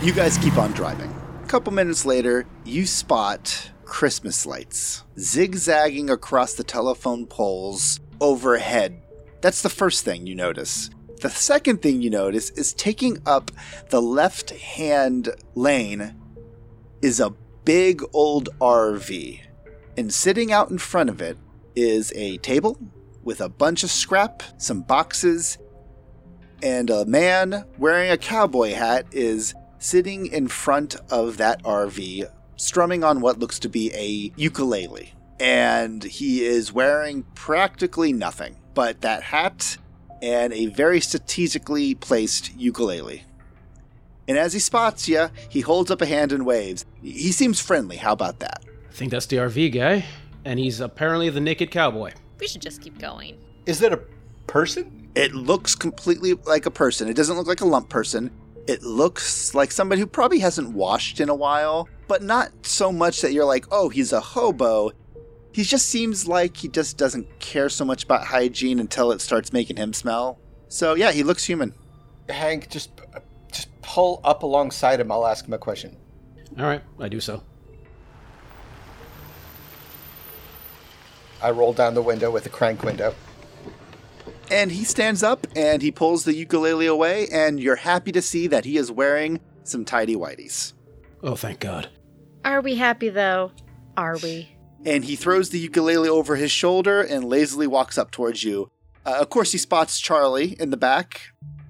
[0.03, 1.20] You guys keep on driving.
[1.51, 9.01] Couple minutes later, you spot Christmas lights zigzagging across the telephone poles overhead.
[9.41, 10.89] That's the first thing you notice.
[11.19, 13.51] The second thing you notice is taking up
[13.89, 16.15] the left hand lane
[17.01, 17.35] is a
[17.65, 19.41] big old RV.
[19.97, 21.37] And sitting out in front of it
[21.75, 22.79] is a table
[23.23, 25.57] with a bunch of scrap, some boxes,
[26.63, 33.03] and a man wearing a cowboy hat is sitting in front of that RV, strumming
[33.03, 35.13] on what looks to be a ukulele.
[35.39, 39.77] And he is wearing practically nothing but that hat
[40.21, 43.23] and a very strategically placed ukulele.
[44.27, 46.85] And as he spots you, he holds up a hand and waves.
[47.01, 47.97] He seems friendly.
[47.97, 48.63] How about that?
[48.89, 50.05] I think that's the RV guy,
[50.45, 52.13] and he's apparently the naked cowboy.
[52.39, 53.37] We should just keep going.
[53.65, 53.99] Is that a
[54.45, 55.09] person?
[55.15, 57.07] It looks completely like a person.
[57.07, 58.29] It doesn't look like a lump person.
[58.71, 63.19] It looks like somebody who probably hasn't washed in a while, but not so much
[63.19, 64.91] that you're like, oh, he's a hobo.
[65.51, 69.51] He just seems like he just doesn't care so much about hygiene until it starts
[69.51, 70.39] making him smell.
[70.69, 71.73] So yeah, he looks human.
[72.29, 72.91] Hank, just
[73.51, 75.11] just pull up alongside him.
[75.11, 75.97] I'll ask him a question.
[76.57, 77.43] All right, I do so.
[81.41, 83.13] I roll down the window with the crank window.
[84.51, 88.47] And he stands up and he pulls the ukulele away, and you're happy to see
[88.47, 90.73] that he is wearing some tidy whities.
[91.23, 91.87] Oh, thank God.
[92.43, 93.51] Are we happy though?
[93.95, 94.49] Are we?
[94.85, 98.71] And he throws the ukulele over his shoulder and lazily walks up towards you.
[99.05, 101.21] Uh, of course, he spots Charlie in the back,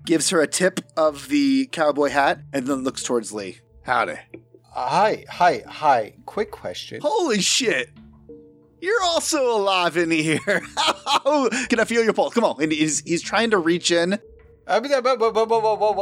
[0.05, 3.59] gives her a tip of the cowboy hat, and then looks towards Lee.
[3.83, 4.13] Howdy.
[4.73, 6.13] Uh, hi, hi, hi.
[6.25, 7.01] Quick question.
[7.01, 7.89] Holy shit!
[8.81, 10.39] You're also alive in here.
[11.23, 12.33] Oh, can I feel your pulse?
[12.33, 12.61] Come on.
[12.63, 14.17] And he's, he's trying to reach in.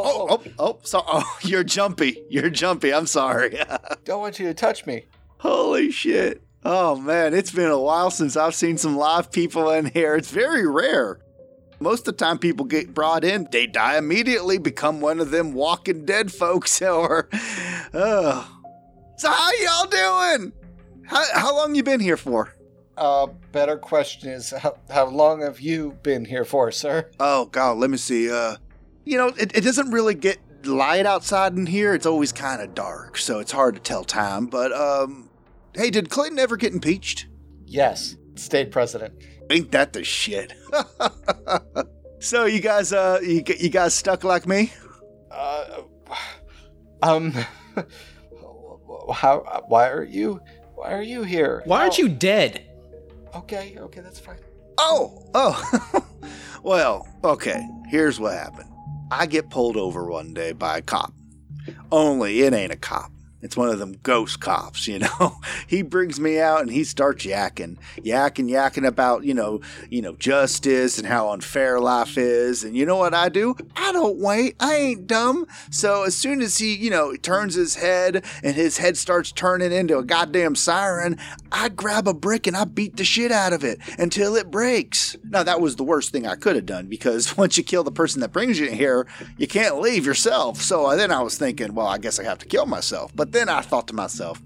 [0.06, 2.24] Oh, oh, oh, so, oh, you're jumpy.
[2.30, 2.94] You're jumpy.
[2.94, 3.60] I'm sorry.
[4.06, 5.06] Don't want you to touch me.
[5.40, 6.42] Holy shit.
[6.64, 10.16] Oh man, it's been a while since I've seen some live people in here.
[10.16, 11.20] It's very rare.
[11.80, 15.54] Most of the time people get brought in, they die immediately, become one of them
[15.54, 17.30] walking dead folks or
[17.94, 18.60] oh.
[19.18, 19.88] So how y'all
[20.40, 20.54] doing?
[21.06, 22.54] How, how long you been here for?
[23.00, 27.10] Uh, better question is how, how long have you been here for, sir?
[27.20, 28.30] Oh god, let me see.
[28.30, 28.58] Uh
[29.06, 31.94] you know, it, it doesn't really get light outside in here.
[31.94, 35.30] It's always kind of dark, so it's hard to tell time, but um
[35.74, 37.28] Hey, did Clinton ever get impeached?
[37.66, 39.14] Yes, state president.
[39.50, 40.54] Ain't that the shit?
[42.20, 44.74] so you guys, uh, you, you guys stuck like me?
[45.32, 45.84] Uh,
[47.02, 47.34] um,
[49.14, 49.64] how?
[49.68, 50.42] Why are you?
[50.76, 51.62] Why are you here?
[51.66, 52.69] Why aren't you dead?
[53.36, 54.38] Okay, okay, that's fine.
[54.78, 56.04] Oh, oh.
[56.64, 57.68] well, okay.
[57.88, 58.70] Here's what happened.
[59.12, 61.14] I get pulled over one day by a cop.
[61.92, 63.12] Only it ain't a cop.
[63.42, 65.38] It's one of them ghost cops, you know.
[65.68, 70.16] he brings me out and he starts yakking, yakking, yakking about, you know, you know,
[70.16, 72.64] justice and how unfair life is.
[72.64, 73.56] And you know what I do?
[73.76, 74.56] I don't wait.
[74.60, 75.48] I ain't dumb.
[75.72, 79.72] So as soon as he, you know, turns his head and his head starts turning
[79.72, 81.18] into a goddamn siren,
[81.52, 85.16] I grab a brick and I beat the shit out of it until it breaks.
[85.24, 87.92] Now that was the worst thing I could have done because once you kill the
[87.92, 90.62] person that brings you here, you can't leave yourself.
[90.62, 93.12] So then I was thinking, well, I guess I have to kill myself.
[93.16, 94.42] But then I thought to myself,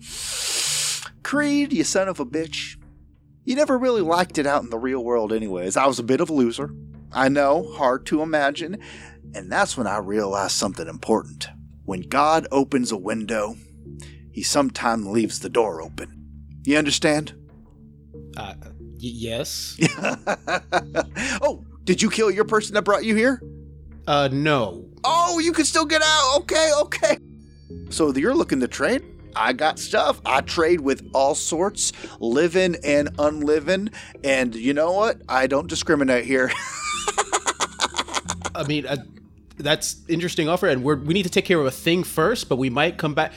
[1.23, 2.77] Creed, you son of a bitch.
[3.45, 5.75] You never really liked it out in the real world, anyways.
[5.75, 6.73] I was a bit of a loser.
[7.11, 8.79] I know, hard to imagine.
[9.33, 11.47] And that's when I realized something important.
[11.85, 13.55] When God opens a window,
[14.31, 16.25] he sometimes leaves the door open.
[16.63, 17.33] You understand?
[18.37, 19.77] Uh, y- yes.
[21.41, 23.41] oh, did you kill your person that brought you here?
[24.07, 24.85] Uh, no.
[25.03, 26.37] Oh, you can still get out.
[26.41, 27.17] Okay, okay.
[27.93, 29.03] So you're looking to trade?
[29.35, 30.19] I got stuff.
[30.25, 33.89] I trade with all sorts, living and unliving.
[34.23, 35.21] And you know what?
[35.29, 36.51] I don't discriminate here.
[38.55, 38.97] I mean, uh,
[39.57, 42.57] that's interesting offer, and we're, we need to take care of a thing first, but
[42.57, 43.31] we might come back.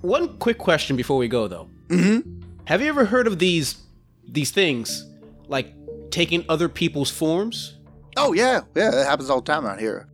[0.00, 1.68] One quick question before we go, though.
[1.88, 2.40] mm-hmm.
[2.64, 3.76] Have you ever heard of these
[4.24, 5.06] these things
[5.48, 5.74] like
[6.10, 7.76] taking other people's forms?
[8.16, 8.62] Oh, yeah.
[8.74, 10.08] Yeah, that happens all the time out here.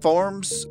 [0.00, 0.64] Forms.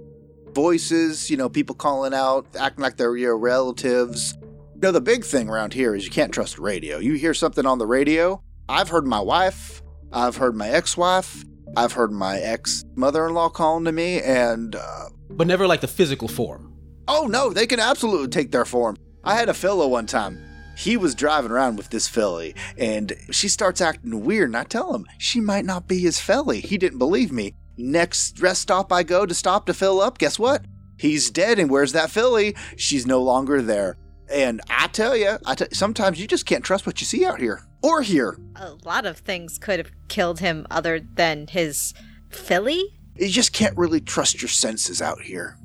[0.58, 4.36] Voices, you know, people calling out, acting like they're your relatives.
[4.74, 6.98] You know, the big thing around here is you can't trust radio.
[6.98, 11.46] You hear something on the radio, I've heard my wife, I've heard my ex wife,
[11.76, 15.82] I've heard my ex mother in law calling to me, and, uh, But never like
[15.82, 16.74] the physical form.
[17.08, 18.98] oh no, they can absolutely take their form.
[19.24, 20.40] I had a fellow one time.
[20.76, 24.96] He was driving around with this filly, and she starts acting weird, and I tell
[24.96, 26.62] him she might not be his filly.
[26.62, 27.54] He didn't believe me.
[27.78, 30.66] Next rest stop I go to stop to fill up, guess what?
[30.98, 32.56] He's dead, and where's that filly?
[32.76, 33.98] She's no longer there.
[34.32, 37.40] And I tell you, I t- sometimes you just can't trust what you see out
[37.40, 38.38] here or here.
[38.56, 41.94] A lot of things could have killed him other than his
[42.30, 42.84] filly.
[43.16, 45.58] You just can't really trust your senses out here.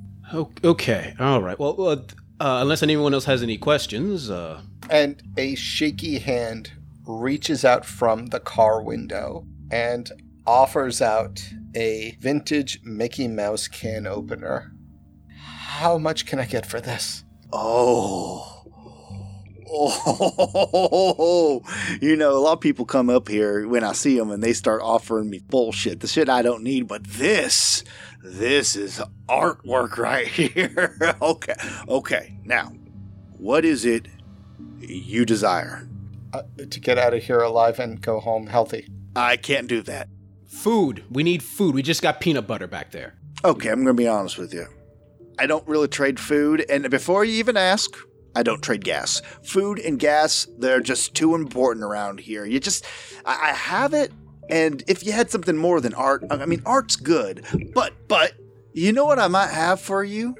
[0.65, 1.59] Okay, all right.
[1.59, 1.97] Well, uh,
[2.41, 4.61] uh, unless anyone else has any questions, uh,
[4.91, 6.73] And a shaky hand
[7.07, 10.11] reaches out from the car window and
[10.47, 11.43] offers out
[11.75, 14.73] a vintage Mickey Mouse can opener.
[15.39, 17.25] How much can I get for this?
[17.53, 18.49] Oh.
[19.75, 21.63] Oh,
[22.03, 24.53] you know, a lot of people come up here when I see them and they
[24.53, 26.87] start offering me bullshit, the shit I don't need.
[26.87, 27.83] But this,
[28.23, 31.17] this is artwork right here.
[31.23, 31.55] okay,
[31.89, 32.39] okay.
[32.45, 32.73] Now,
[33.39, 34.09] what is it
[34.81, 35.89] you desire?
[36.35, 38.89] Uh, to get out of here alive and go home healthy.
[39.15, 40.09] I can't do that.
[40.53, 41.05] Food.
[41.11, 41.75] We need food.
[41.75, 43.15] We just got peanut butter back there.
[43.45, 44.67] Okay, I'm going to be honest with you.
[45.39, 47.91] I don't really trade food, and before you even ask,
[48.37, 49.23] I don't trade gas.
[49.43, 52.45] Food and gas, they're just too important around here.
[52.45, 52.85] You just,
[53.25, 54.13] I, I have it,
[54.49, 57.45] and if you had something more than art, I mean, art's good,
[57.75, 58.35] but, but,
[58.75, 60.37] you know what I might have for you?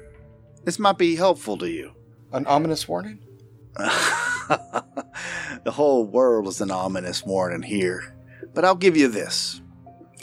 [0.63, 1.91] This might be helpful to you.
[2.31, 3.19] An ominous warning?
[3.75, 8.15] the whole world is an ominous warning here.
[8.53, 9.61] But I'll give you this.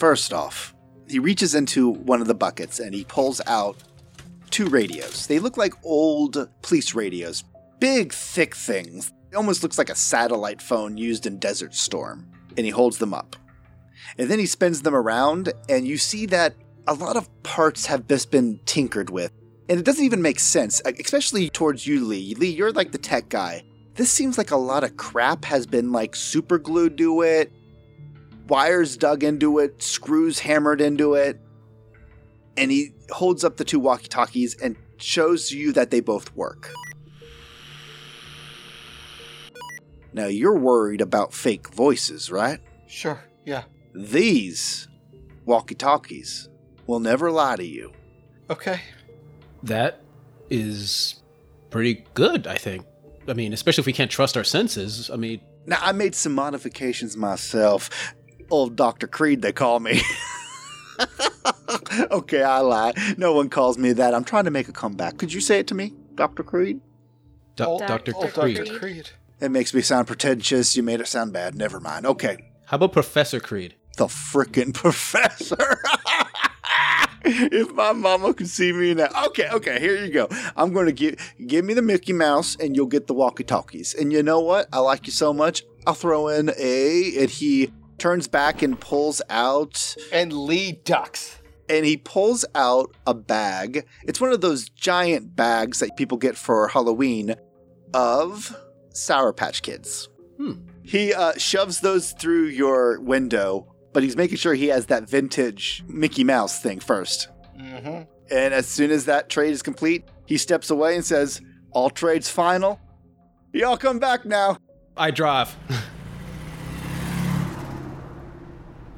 [0.01, 0.74] First off,
[1.09, 3.76] he reaches into one of the buckets and he pulls out
[4.48, 5.26] two radios.
[5.26, 7.44] They look like old police radios.
[7.80, 9.12] Big, thick things.
[9.30, 12.26] It almost looks like a satellite phone used in Desert Storm.
[12.57, 13.36] And he holds them up.
[14.16, 16.55] And then he spins them around, and you see that
[16.88, 19.32] a lot of parts have just been tinkered with.
[19.68, 22.34] And it doesn't even make sense, especially towards you, Lee.
[22.36, 23.64] Lee, you're like the tech guy.
[23.96, 27.53] This seems like a lot of crap has been like super glued to it,
[28.51, 31.40] wires dug into it, screws hammered into it.
[32.57, 36.70] And he holds up the two walkie talkies and shows you that they both work.
[40.12, 42.59] Now, you're worried about fake voices, right?
[42.88, 43.62] Sure, yeah.
[43.94, 44.88] These
[45.46, 46.48] walkie talkies
[46.86, 47.92] will never lie to you.
[48.51, 48.80] Okay.
[49.62, 50.03] That
[50.51, 51.22] is
[51.70, 52.84] pretty good, I think.
[53.28, 55.09] I mean, especially if we can't trust our senses.
[55.11, 57.88] I mean, Now, I made some modifications myself.
[58.51, 59.07] Old Dr.
[59.07, 60.03] Creed, they call me.
[62.11, 62.92] okay, I lie.
[63.16, 64.14] No one calls me that.
[64.14, 65.18] I'm trying to make a comeback.
[65.18, 66.42] Could you say it to me, Dr.
[66.42, 66.80] Creed?
[67.57, 68.12] Do- Old- Dr.
[68.14, 68.57] old Creed.
[68.57, 68.78] Dr.
[68.78, 69.11] Creed.
[69.40, 70.76] It makes me sound pretentious.
[70.76, 71.55] You made it sound bad.
[71.55, 72.07] Never mind.
[72.07, 72.51] Okay.
[72.66, 73.74] How about Professor Creed?
[73.96, 75.57] The frickin' professor.
[77.24, 79.09] if my mama could see me now.
[79.26, 80.28] Okay, okay, here you go.
[80.57, 83.94] I'm going to give give me the Mickey Mouse and you'll get the walkie-talkies.
[83.94, 84.68] And you know what?
[84.72, 85.64] I like you so much.
[85.86, 91.40] I'll throw in a and he turns back and pulls out And Lee ducks.
[91.68, 93.86] and he pulls out a bag.
[94.05, 97.36] It's one of those giant bags that people get for Halloween
[97.94, 98.57] of
[98.92, 100.09] Sour Patch Kids.
[100.36, 100.53] Hmm.
[100.82, 105.84] He uh, shoves those through your window, but he's making sure he has that vintage
[105.86, 107.28] Mickey Mouse thing first.
[107.57, 108.03] Mm-hmm.
[108.32, 111.40] And as soon as that trade is complete, he steps away and says,
[111.72, 112.80] All trades final.
[113.53, 114.57] Y'all come back now.
[114.96, 115.55] I drive.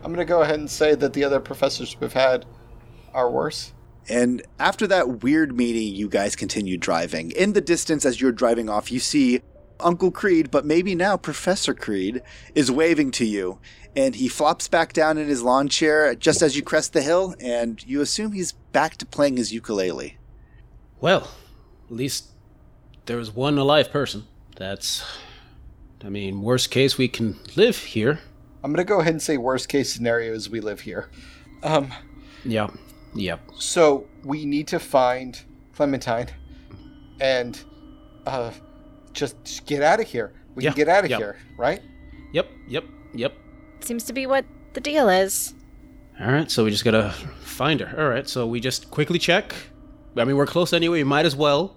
[0.04, 2.44] I'm going to go ahead and say that the other professors we've had
[3.14, 3.72] are worse.
[4.08, 7.30] And after that weird meeting, you guys continue driving.
[7.30, 9.42] In the distance, as you're driving off, you see
[9.78, 12.22] Uncle Creed, but maybe now Professor Creed,
[12.54, 13.58] is waving to you.
[13.94, 17.34] And he flops back down in his lawn chair just as you crest the hill,
[17.38, 20.16] and you assume he's back to playing his ukulele.
[21.00, 21.30] well,
[21.90, 22.28] at least
[23.06, 24.24] there was one alive person.
[24.56, 25.04] That's.
[26.04, 28.20] I mean, worst case, we can live here.
[28.64, 31.10] I'm going to go ahead and say worst case scenario is we live here.
[31.62, 31.92] Um,
[32.44, 32.68] Yeah.
[33.14, 33.40] Yep.
[33.58, 35.40] so we need to find
[35.74, 36.28] Clementine
[37.20, 37.62] and
[38.26, 38.52] uh,
[39.12, 40.32] just, just get out of here.
[40.54, 41.18] We Yeah, can get out of yeah.
[41.18, 41.80] here, right?
[42.32, 42.48] Yep.
[42.68, 42.84] Yep.
[43.14, 43.32] Yep.
[43.80, 44.44] Seems to be what
[44.74, 45.54] the deal is.
[46.20, 47.10] All right, so we just gotta
[47.42, 48.00] find her.
[48.02, 49.54] All right, so we just quickly check.
[50.16, 50.98] I mean, we're close anyway.
[50.98, 51.76] We might as well.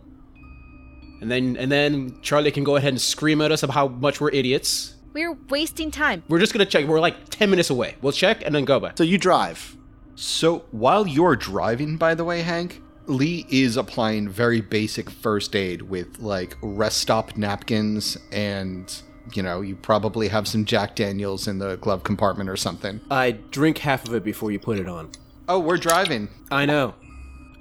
[1.21, 4.19] And then, and then Charlie can go ahead and scream at us about how much
[4.21, 4.94] we're idiots.
[5.15, 6.23] We're wasting time.
[6.27, 6.85] We're just gonna check.
[6.87, 7.95] We're like ten minutes away.
[8.01, 8.97] We'll check and then go back.
[8.97, 9.77] So you drive.
[10.15, 15.83] So while you're driving, by the way, Hank, Lee is applying very basic first aid
[15.83, 18.93] with like rest stop napkins and
[19.33, 22.99] you know, you probably have some Jack Daniels in the glove compartment or something.
[23.09, 25.11] I drink half of it before you put it on.
[25.47, 26.27] Oh, we're driving.
[26.51, 26.93] I know.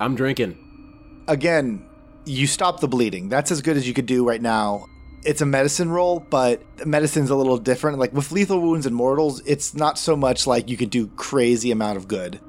[0.01, 1.23] I'm drinking.
[1.29, 1.87] Again,
[2.25, 3.29] you stop the bleeding.
[3.29, 4.87] That's as good as you could do right now.
[5.25, 7.99] It's a medicine roll, but medicine's a little different.
[7.99, 11.71] Like with lethal wounds and mortals, it's not so much like you could do crazy
[11.71, 12.41] amount of good.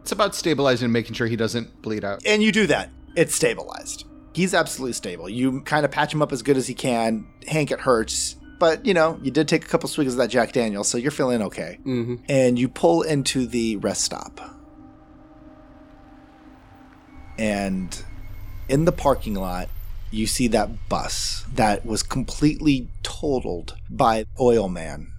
[0.00, 2.22] It's about stabilizing and making sure he doesn't bleed out.
[2.26, 2.90] And you do that.
[3.16, 4.06] It's stabilized.
[4.34, 5.28] He's absolutely stable.
[5.28, 7.26] You kind of patch him up as good as he can.
[7.46, 8.36] Hank, it hurts.
[8.58, 11.10] But, you know, you did take a couple swigs of that Jack Daniels, so you're
[11.10, 11.78] feeling okay.
[11.84, 12.16] Mm-hmm.
[12.28, 14.40] And you pull into the rest stop.
[17.38, 18.04] And
[18.68, 19.68] in the parking lot,
[20.14, 25.12] you see that bus that was completely totaled by Oil Man.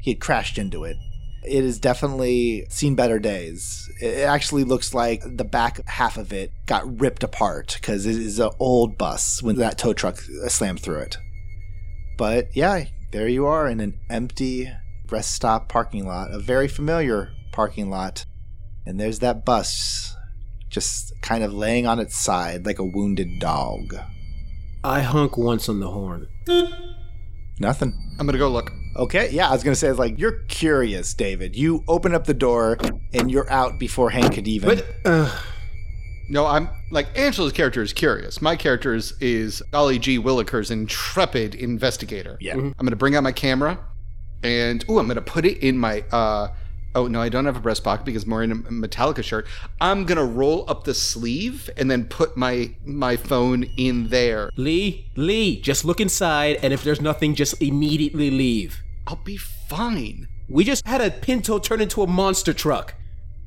[0.00, 0.96] He had crashed into it.
[1.44, 3.88] It has definitely seen better days.
[4.00, 8.38] It actually looks like the back half of it got ripped apart because it is
[8.38, 10.18] an old bus when that tow truck
[10.48, 11.16] slammed through it.
[12.16, 14.70] But yeah, there you are in an empty
[15.10, 18.24] rest stop parking lot, a very familiar parking lot.
[18.86, 20.14] And there's that bus
[20.68, 23.94] just kind of laying on its side like a wounded dog.
[24.84, 26.28] I honk once on the horn.
[27.58, 27.94] Nothing.
[28.18, 28.70] I'm gonna go look.
[28.96, 31.56] Okay, yeah, I was gonna say it's like you're curious, David.
[31.56, 32.78] You open up the door
[33.12, 34.68] and you're out before Hank could even.
[34.68, 35.40] But, uh,
[36.28, 38.40] No, I'm like Angela's character is curious.
[38.42, 40.18] My character is, is Golly G.
[40.18, 42.36] Willikers, intrepid investigator.
[42.40, 43.78] yeah, I'm gonna bring out my camera,
[44.42, 46.02] and oh, I'm gonna put it in my.
[46.12, 46.48] uh
[46.94, 49.46] Oh no, I don't have a breast pocket because I'm wearing a Metallica shirt.
[49.80, 54.50] I'm gonna roll up the sleeve and then put my my phone in there.
[54.56, 58.82] Lee, Lee, just look inside, and if there's nothing, just immediately leave.
[59.06, 60.28] I'll be fine.
[60.48, 62.94] We just had a Pinto turn into a monster truck.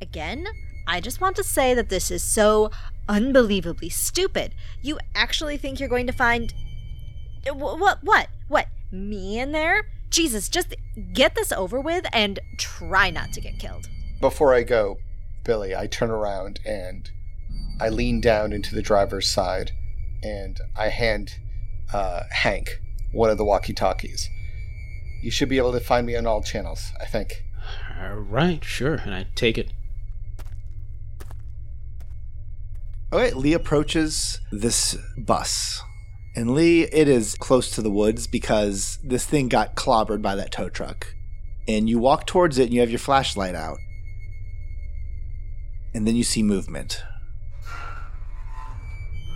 [0.01, 0.45] Again,
[0.87, 2.69] I just want to say that this is so
[3.07, 4.53] unbelievably stupid.
[4.81, 6.53] You actually think you're going to find.
[7.45, 7.79] What?
[7.79, 7.99] What?
[8.03, 8.27] What?
[8.47, 8.67] What?
[8.91, 9.85] Me in there?
[10.09, 10.75] Jesus, just
[11.13, 13.89] get this over with and try not to get killed.
[14.19, 14.97] Before I go,
[15.43, 17.09] Billy, I turn around and
[17.79, 19.71] I lean down into the driver's side
[20.23, 21.35] and I hand
[21.93, 22.81] uh, Hank
[23.11, 24.29] one of the walkie talkies.
[25.21, 27.43] You should be able to find me on all channels, I think.
[27.99, 29.73] All right, sure, and I take it.
[33.11, 35.81] Okay, Lee approaches this bus.
[36.37, 40.51] And Lee, it is close to the woods because this thing got clobbered by that
[40.51, 41.15] tow truck.
[41.67, 43.79] And you walk towards it and you have your flashlight out.
[45.95, 47.01] And then you see movement.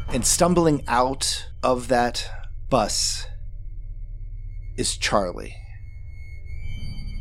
[0.09, 2.29] And stumbling out of that
[2.69, 3.25] bus
[4.77, 5.55] is Charlie.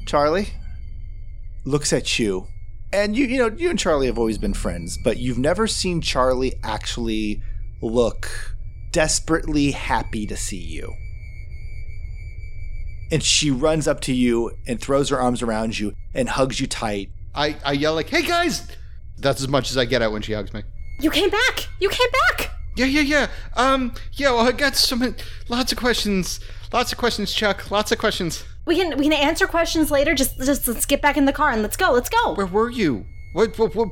[0.05, 0.49] Charlie
[1.65, 2.49] looks at you
[2.93, 6.03] and you you know you and Charlie have always been friends, but you've never seen
[6.03, 7.41] Charlie actually
[7.81, 8.57] look
[8.93, 10.95] desperately happy to see you.
[13.13, 16.67] And she runs up to you and throws her arms around you and hugs you
[16.67, 17.11] tight.
[17.35, 18.69] I, I yell like, "Hey guys!"
[19.19, 20.63] That's as much as I get out when she hugs me.
[21.01, 21.69] You came back!
[21.81, 22.51] You came back!
[22.77, 23.27] Yeah, yeah, yeah.
[23.57, 24.31] Um, yeah.
[24.31, 25.15] Well, I got some,
[25.49, 26.41] lots of questions.
[26.73, 27.71] Lots of questions, Chuck.
[27.71, 28.45] Lots of questions.
[28.65, 30.15] We can we can answer questions later.
[30.15, 31.91] Just just let's get back in the car and let's go.
[31.91, 32.35] Let's go.
[32.35, 33.07] Where were you?
[33.33, 33.59] What?
[33.59, 33.75] What?
[33.75, 33.89] What?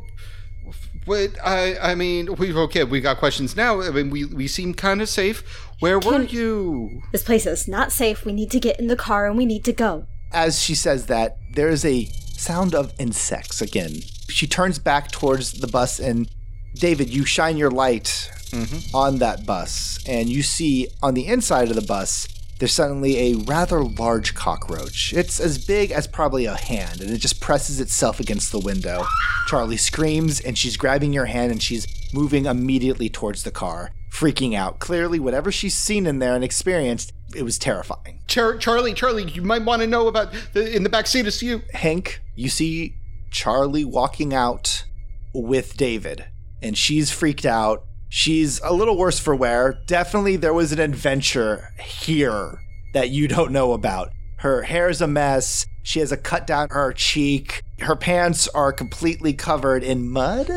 [1.09, 1.31] What?
[1.45, 1.77] I.
[1.79, 2.85] I mean, we okay.
[2.85, 3.81] We got questions now.
[3.81, 5.43] I mean, we we seem kind of safe.
[5.81, 7.03] Where were Can- you?
[7.13, 8.25] This place is not safe.
[8.25, 10.07] We need to get in the car and we need to go.
[10.33, 12.05] As she says that, there is a
[12.37, 14.03] sound of insects again.
[14.29, 16.29] She turns back towards the bus and
[16.75, 18.95] David, you shine your light mm-hmm.
[18.95, 22.29] on that bus and you see on the inside of the bus
[22.59, 25.13] there's suddenly a rather large cockroach.
[25.13, 29.05] It's as big as probably a hand, and it just presses itself against the window.
[29.47, 34.55] Charlie screams, and she's grabbing your hand and she's moving immediately towards the car, freaking
[34.55, 34.79] out.
[34.81, 38.21] Clearly, whatever she's seen in there and experienced, it was terrifying.
[38.27, 41.43] Char- Charlie, Charlie, you might want to know about the in the back seat is
[41.43, 41.63] you.
[41.75, 42.97] Hank, you see
[43.31, 44.85] Charlie walking out
[45.33, 46.25] with David,
[46.63, 47.85] and she's freaked out.
[48.09, 49.79] She's a little worse for wear.
[49.87, 52.61] Definitely, there was an adventure here
[52.95, 54.13] that you don't know about.
[54.39, 55.67] Her hair's a mess.
[55.83, 57.63] She has a cut down her cheek.
[57.81, 60.51] Her pants are completely covered in mud.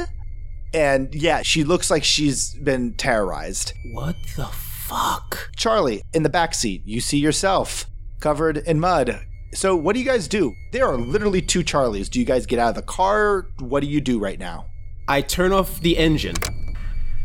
[0.73, 3.73] And yeah, she looks like she's been terrorized.
[3.93, 5.49] What the fuck?
[5.55, 7.85] Charlie, in the back seat, you see yourself
[8.19, 9.25] covered in mud.
[9.53, 10.53] So, what do you guys do?
[10.71, 12.09] There are literally two Charlies.
[12.09, 13.47] Do you guys get out of the car?
[13.59, 14.67] What do you do right now?
[15.09, 16.35] I turn off the engine.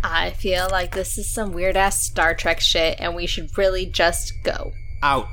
[0.09, 3.87] I feel like this is some weird ass Star Trek shit and we should really
[3.87, 4.73] just go.
[5.03, 5.27] Out.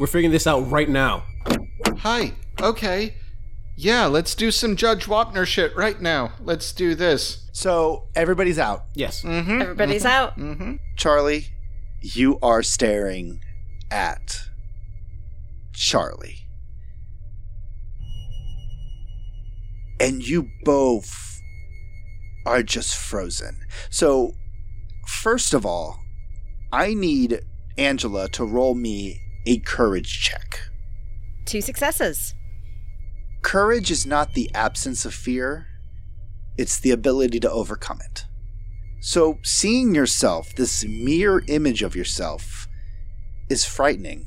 [0.00, 1.24] We're figuring this out right now.
[1.98, 2.32] Hi.
[2.60, 3.14] Okay.
[3.76, 6.32] Yeah, let's do some Judge Wapner shit right now.
[6.40, 7.48] Let's do this.
[7.52, 8.86] So everybody's out.
[8.94, 9.22] Yes.
[9.22, 9.62] Mm-hmm.
[9.62, 10.24] Everybody's mm-hmm.
[10.24, 10.38] out.
[10.38, 10.74] Mm-hmm.
[10.96, 11.48] Charlie,
[12.00, 13.40] you are staring
[13.90, 14.48] at
[15.74, 16.46] Charlie.
[20.00, 21.37] And you both
[22.48, 23.60] are just frozen.
[23.90, 24.32] So,
[25.06, 26.00] first of all,
[26.72, 27.40] I need
[27.76, 30.60] Angela to roll me a courage check.
[31.44, 32.34] Two successes.
[33.42, 35.66] Courage is not the absence of fear,
[36.56, 38.26] it's the ability to overcome it.
[39.00, 42.66] So, seeing yourself, this mere image of yourself,
[43.48, 44.26] is frightening.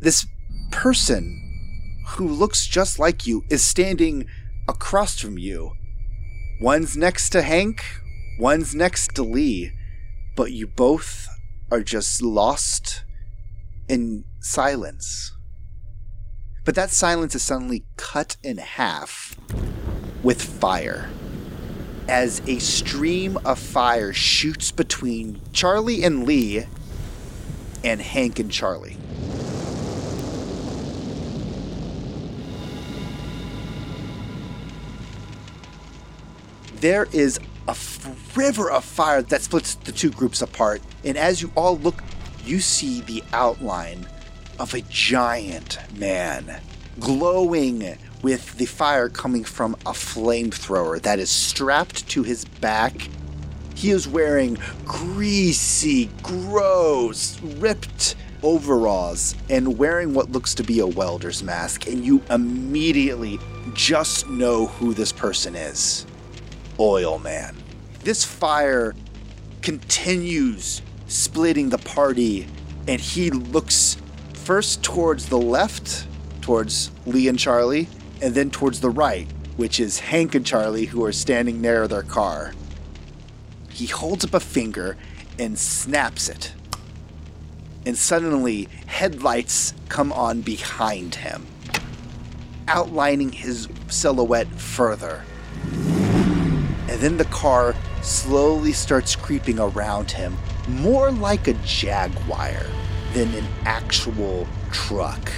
[0.00, 0.26] This
[0.72, 4.26] person who looks just like you is standing
[4.68, 5.72] across from you.
[6.60, 7.82] One's next to Hank,
[8.38, 9.72] one's next to Lee,
[10.36, 11.26] but you both
[11.70, 13.02] are just lost
[13.88, 15.32] in silence.
[16.66, 19.40] But that silence is suddenly cut in half
[20.22, 21.08] with fire
[22.06, 26.66] as a stream of fire shoots between Charlie and Lee
[27.82, 28.98] and Hank and Charlie.
[36.80, 37.76] There is a
[38.34, 42.02] river of fire that splits the two groups apart, and as you all look,
[42.42, 44.06] you see the outline
[44.58, 46.58] of a giant man
[46.98, 52.94] glowing with the fire coming from a flamethrower that is strapped to his back.
[53.74, 54.56] He is wearing
[54.86, 62.22] greasy, gross, ripped overalls and wearing what looks to be a welder's mask, and you
[62.30, 63.38] immediately
[63.74, 66.06] just know who this person is
[66.80, 67.54] Oil Man.
[68.02, 68.94] This fire
[69.60, 72.46] continues splitting the party,
[72.88, 73.98] and he looks
[74.32, 76.06] first towards the left,
[76.40, 77.88] towards Lee and Charlie,
[78.22, 82.02] and then towards the right, which is Hank and Charlie, who are standing near their
[82.02, 82.54] car.
[83.70, 84.96] He holds up a finger
[85.38, 86.54] and snaps it.
[87.84, 91.46] And suddenly, headlights come on behind him,
[92.68, 95.24] outlining his silhouette further.
[97.00, 100.36] And then the car slowly starts creeping around him,
[100.68, 102.60] more like a Jaguar
[103.14, 105.32] than an actual truck.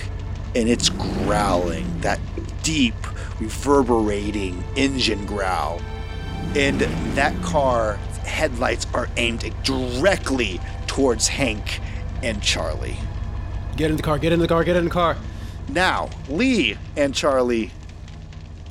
[0.56, 2.18] And it's growling, that
[2.64, 2.96] deep,
[3.40, 5.80] reverberating engine growl.
[6.56, 6.80] And
[7.14, 7.94] that car
[8.24, 11.80] headlights are aimed directly towards Hank
[12.24, 12.96] and Charlie.
[13.76, 14.18] Get in the car.
[14.18, 14.64] Get in the car.
[14.64, 15.16] Get in the car.
[15.68, 17.70] Now, Lee and Charlie,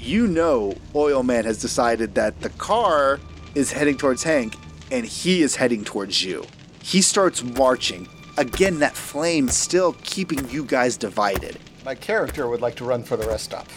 [0.01, 3.19] you know Oil Man has decided that the car
[3.53, 4.55] is heading towards Hank
[4.91, 6.45] and he is heading towards you.
[6.81, 8.07] He starts marching.
[8.37, 11.59] Again, that flame still keeping you guys divided.
[11.85, 13.67] My character would like to run for the rest stop.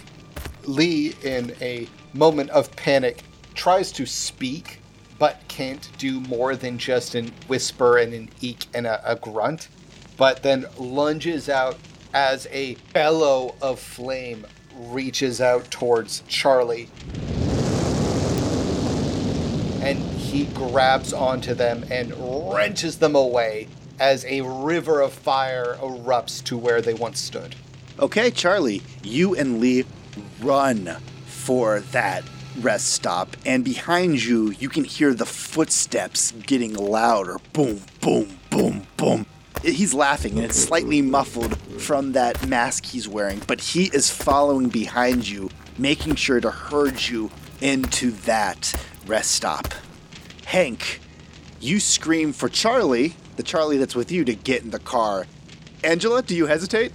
[0.64, 3.22] Lee, in a moment of panic,
[3.54, 4.80] tries to speak,
[5.18, 9.68] but can't do more than just an whisper and an eek and a, a grunt,
[10.16, 11.76] but then lunges out
[12.14, 14.46] as a bellow of flame
[14.76, 16.88] reaches out towards Charlie.
[19.80, 22.12] And he grabs onto them and
[22.52, 23.68] wrenches them away
[23.98, 27.54] as a river of fire erupts to where they once stood.
[27.98, 29.84] Okay, Charlie, you and Lee
[30.40, 30.96] run
[31.26, 32.24] for that
[32.60, 37.38] rest stop, and behind you, you can hear the footsteps getting louder.
[37.52, 39.26] Boom, boom, boom, boom.
[39.64, 44.68] He's laughing, and it's slightly muffled from that mask he's wearing, but he is following
[44.68, 45.48] behind you,
[45.78, 47.30] making sure to herd you
[47.62, 48.74] into that
[49.06, 49.72] rest stop.
[50.44, 51.00] Hank,
[51.60, 55.26] you scream for Charlie, the Charlie that's with you, to get in the car.
[55.82, 56.92] Angela, do you hesitate?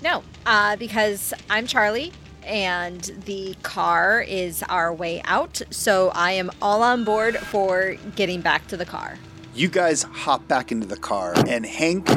[0.00, 2.12] No, uh, because I'm Charlie
[2.46, 5.62] and the car is our way out.
[5.70, 9.18] So I am all on board for getting back to the car.
[9.54, 12.08] You guys hop back into the car, and Hank,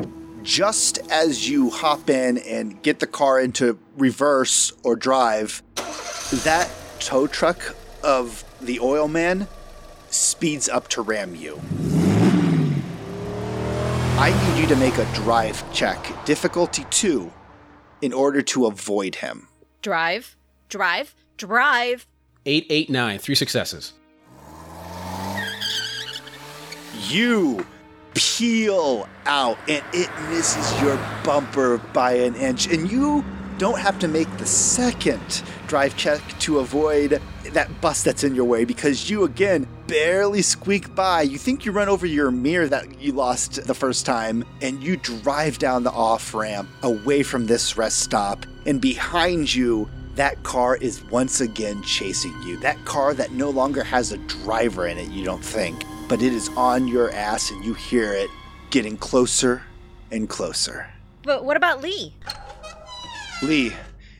[0.41, 5.61] just as you hop in and get the car into reverse or drive,
[6.43, 6.67] that
[6.99, 9.47] tow truck of the oil man
[10.09, 11.61] speeds up to ram you.
[14.19, 17.31] I need you to make a drive check, difficulty two,
[18.01, 19.47] in order to avoid him.
[19.83, 20.35] Drive,
[20.69, 22.07] drive, drive.
[22.47, 23.19] Eight, eight, nine.
[23.19, 23.93] Three successes.
[27.09, 27.65] You
[28.13, 33.23] peel out and it misses your bumper by an inch, and you
[33.57, 37.21] don't have to make the second drive check to avoid
[37.53, 41.21] that bus that's in your way because you again barely squeak by.
[41.21, 44.97] You think you run over your mirror that you lost the first time, and you
[44.97, 50.75] drive down the off ramp away from this rest stop, and behind you, that car
[50.77, 52.57] is once again chasing you.
[52.57, 56.33] That car that no longer has a driver in it, you don't think, but it
[56.33, 58.29] is on your ass and you hear it
[58.69, 59.63] getting closer
[60.11, 60.87] and closer.
[61.23, 62.15] But what about Lee?
[63.41, 63.73] Lee,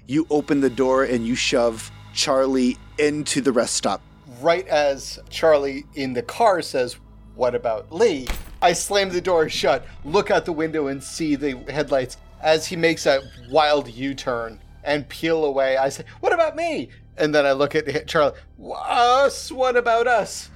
[0.06, 4.02] you open the door and you shove Charlie into the rest stop.
[4.42, 6.98] Right as Charlie in the car says,
[7.36, 8.28] What about Lee?
[8.62, 12.18] I slam the door shut, look out the window, and see the headlights.
[12.42, 16.90] As he makes a wild U turn and peel away, I say, What about me?
[17.18, 19.52] And then I look at Charlie, Us?
[19.52, 20.52] What about us?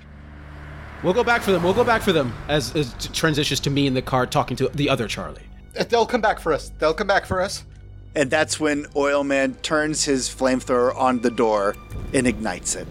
[1.04, 1.64] We'll go back for them.
[1.64, 4.56] We'll go back for them as, as it transitions to me in the car talking
[4.58, 5.42] to the other Charlie.
[5.78, 6.72] Uh, they'll come back for us.
[6.78, 7.64] They'll come back for us.
[8.16, 11.76] And that's when Oilman turns his flamethrower on the door
[12.14, 12.88] and ignites it.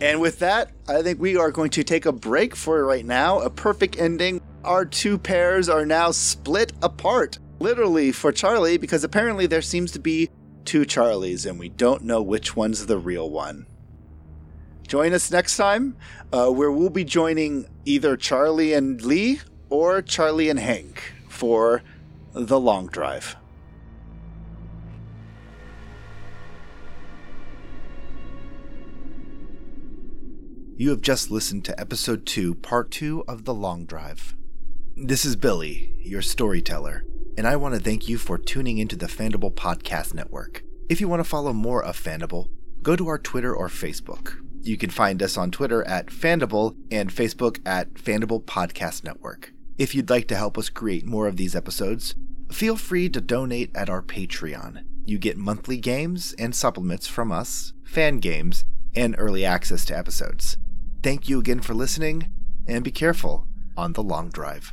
[0.00, 3.40] And with that, I think we are going to take a break for right now.
[3.40, 4.40] A perfect ending.
[4.64, 9.98] Our two pairs are now split apart, literally for Charlie, because apparently there seems to
[9.98, 10.30] be
[10.64, 13.66] two Charlies, and we don't know which one's the real one.
[14.90, 15.96] Join us next time,
[16.32, 21.84] uh, where we'll be joining either Charlie and Lee or Charlie and Hank for
[22.32, 23.36] the long drive.
[30.76, 34.34] You have just listened to episode 2, part 2 of The Long Drive.
[34.96, 37.04] This is Billy, your storyteller,
[37.38, 40.64] and I want to thank you for tuning into the Fandible Podcast Network.
[40.88, 42.48] If you want to follow more of Fandible,
[42.82, 44.38] go to our Twitter or Facebook.
[44.62, 49.52] You can find us on Twitter at Fandible and Facebook at Fandible Podcast Network.
[49.78, 52.14] If you'd like to help us create more of these episodes,
[52.52, 54.84] feel free to donate at our Patreon.
[55.06, 60.58] You get monthly games and supplements from us, fan games, and early access to episodes.
[61.02, 62.30] Thank you again for listening,
[62.66, 63.46] and be careful
[63.76, 64.72] on the long drive.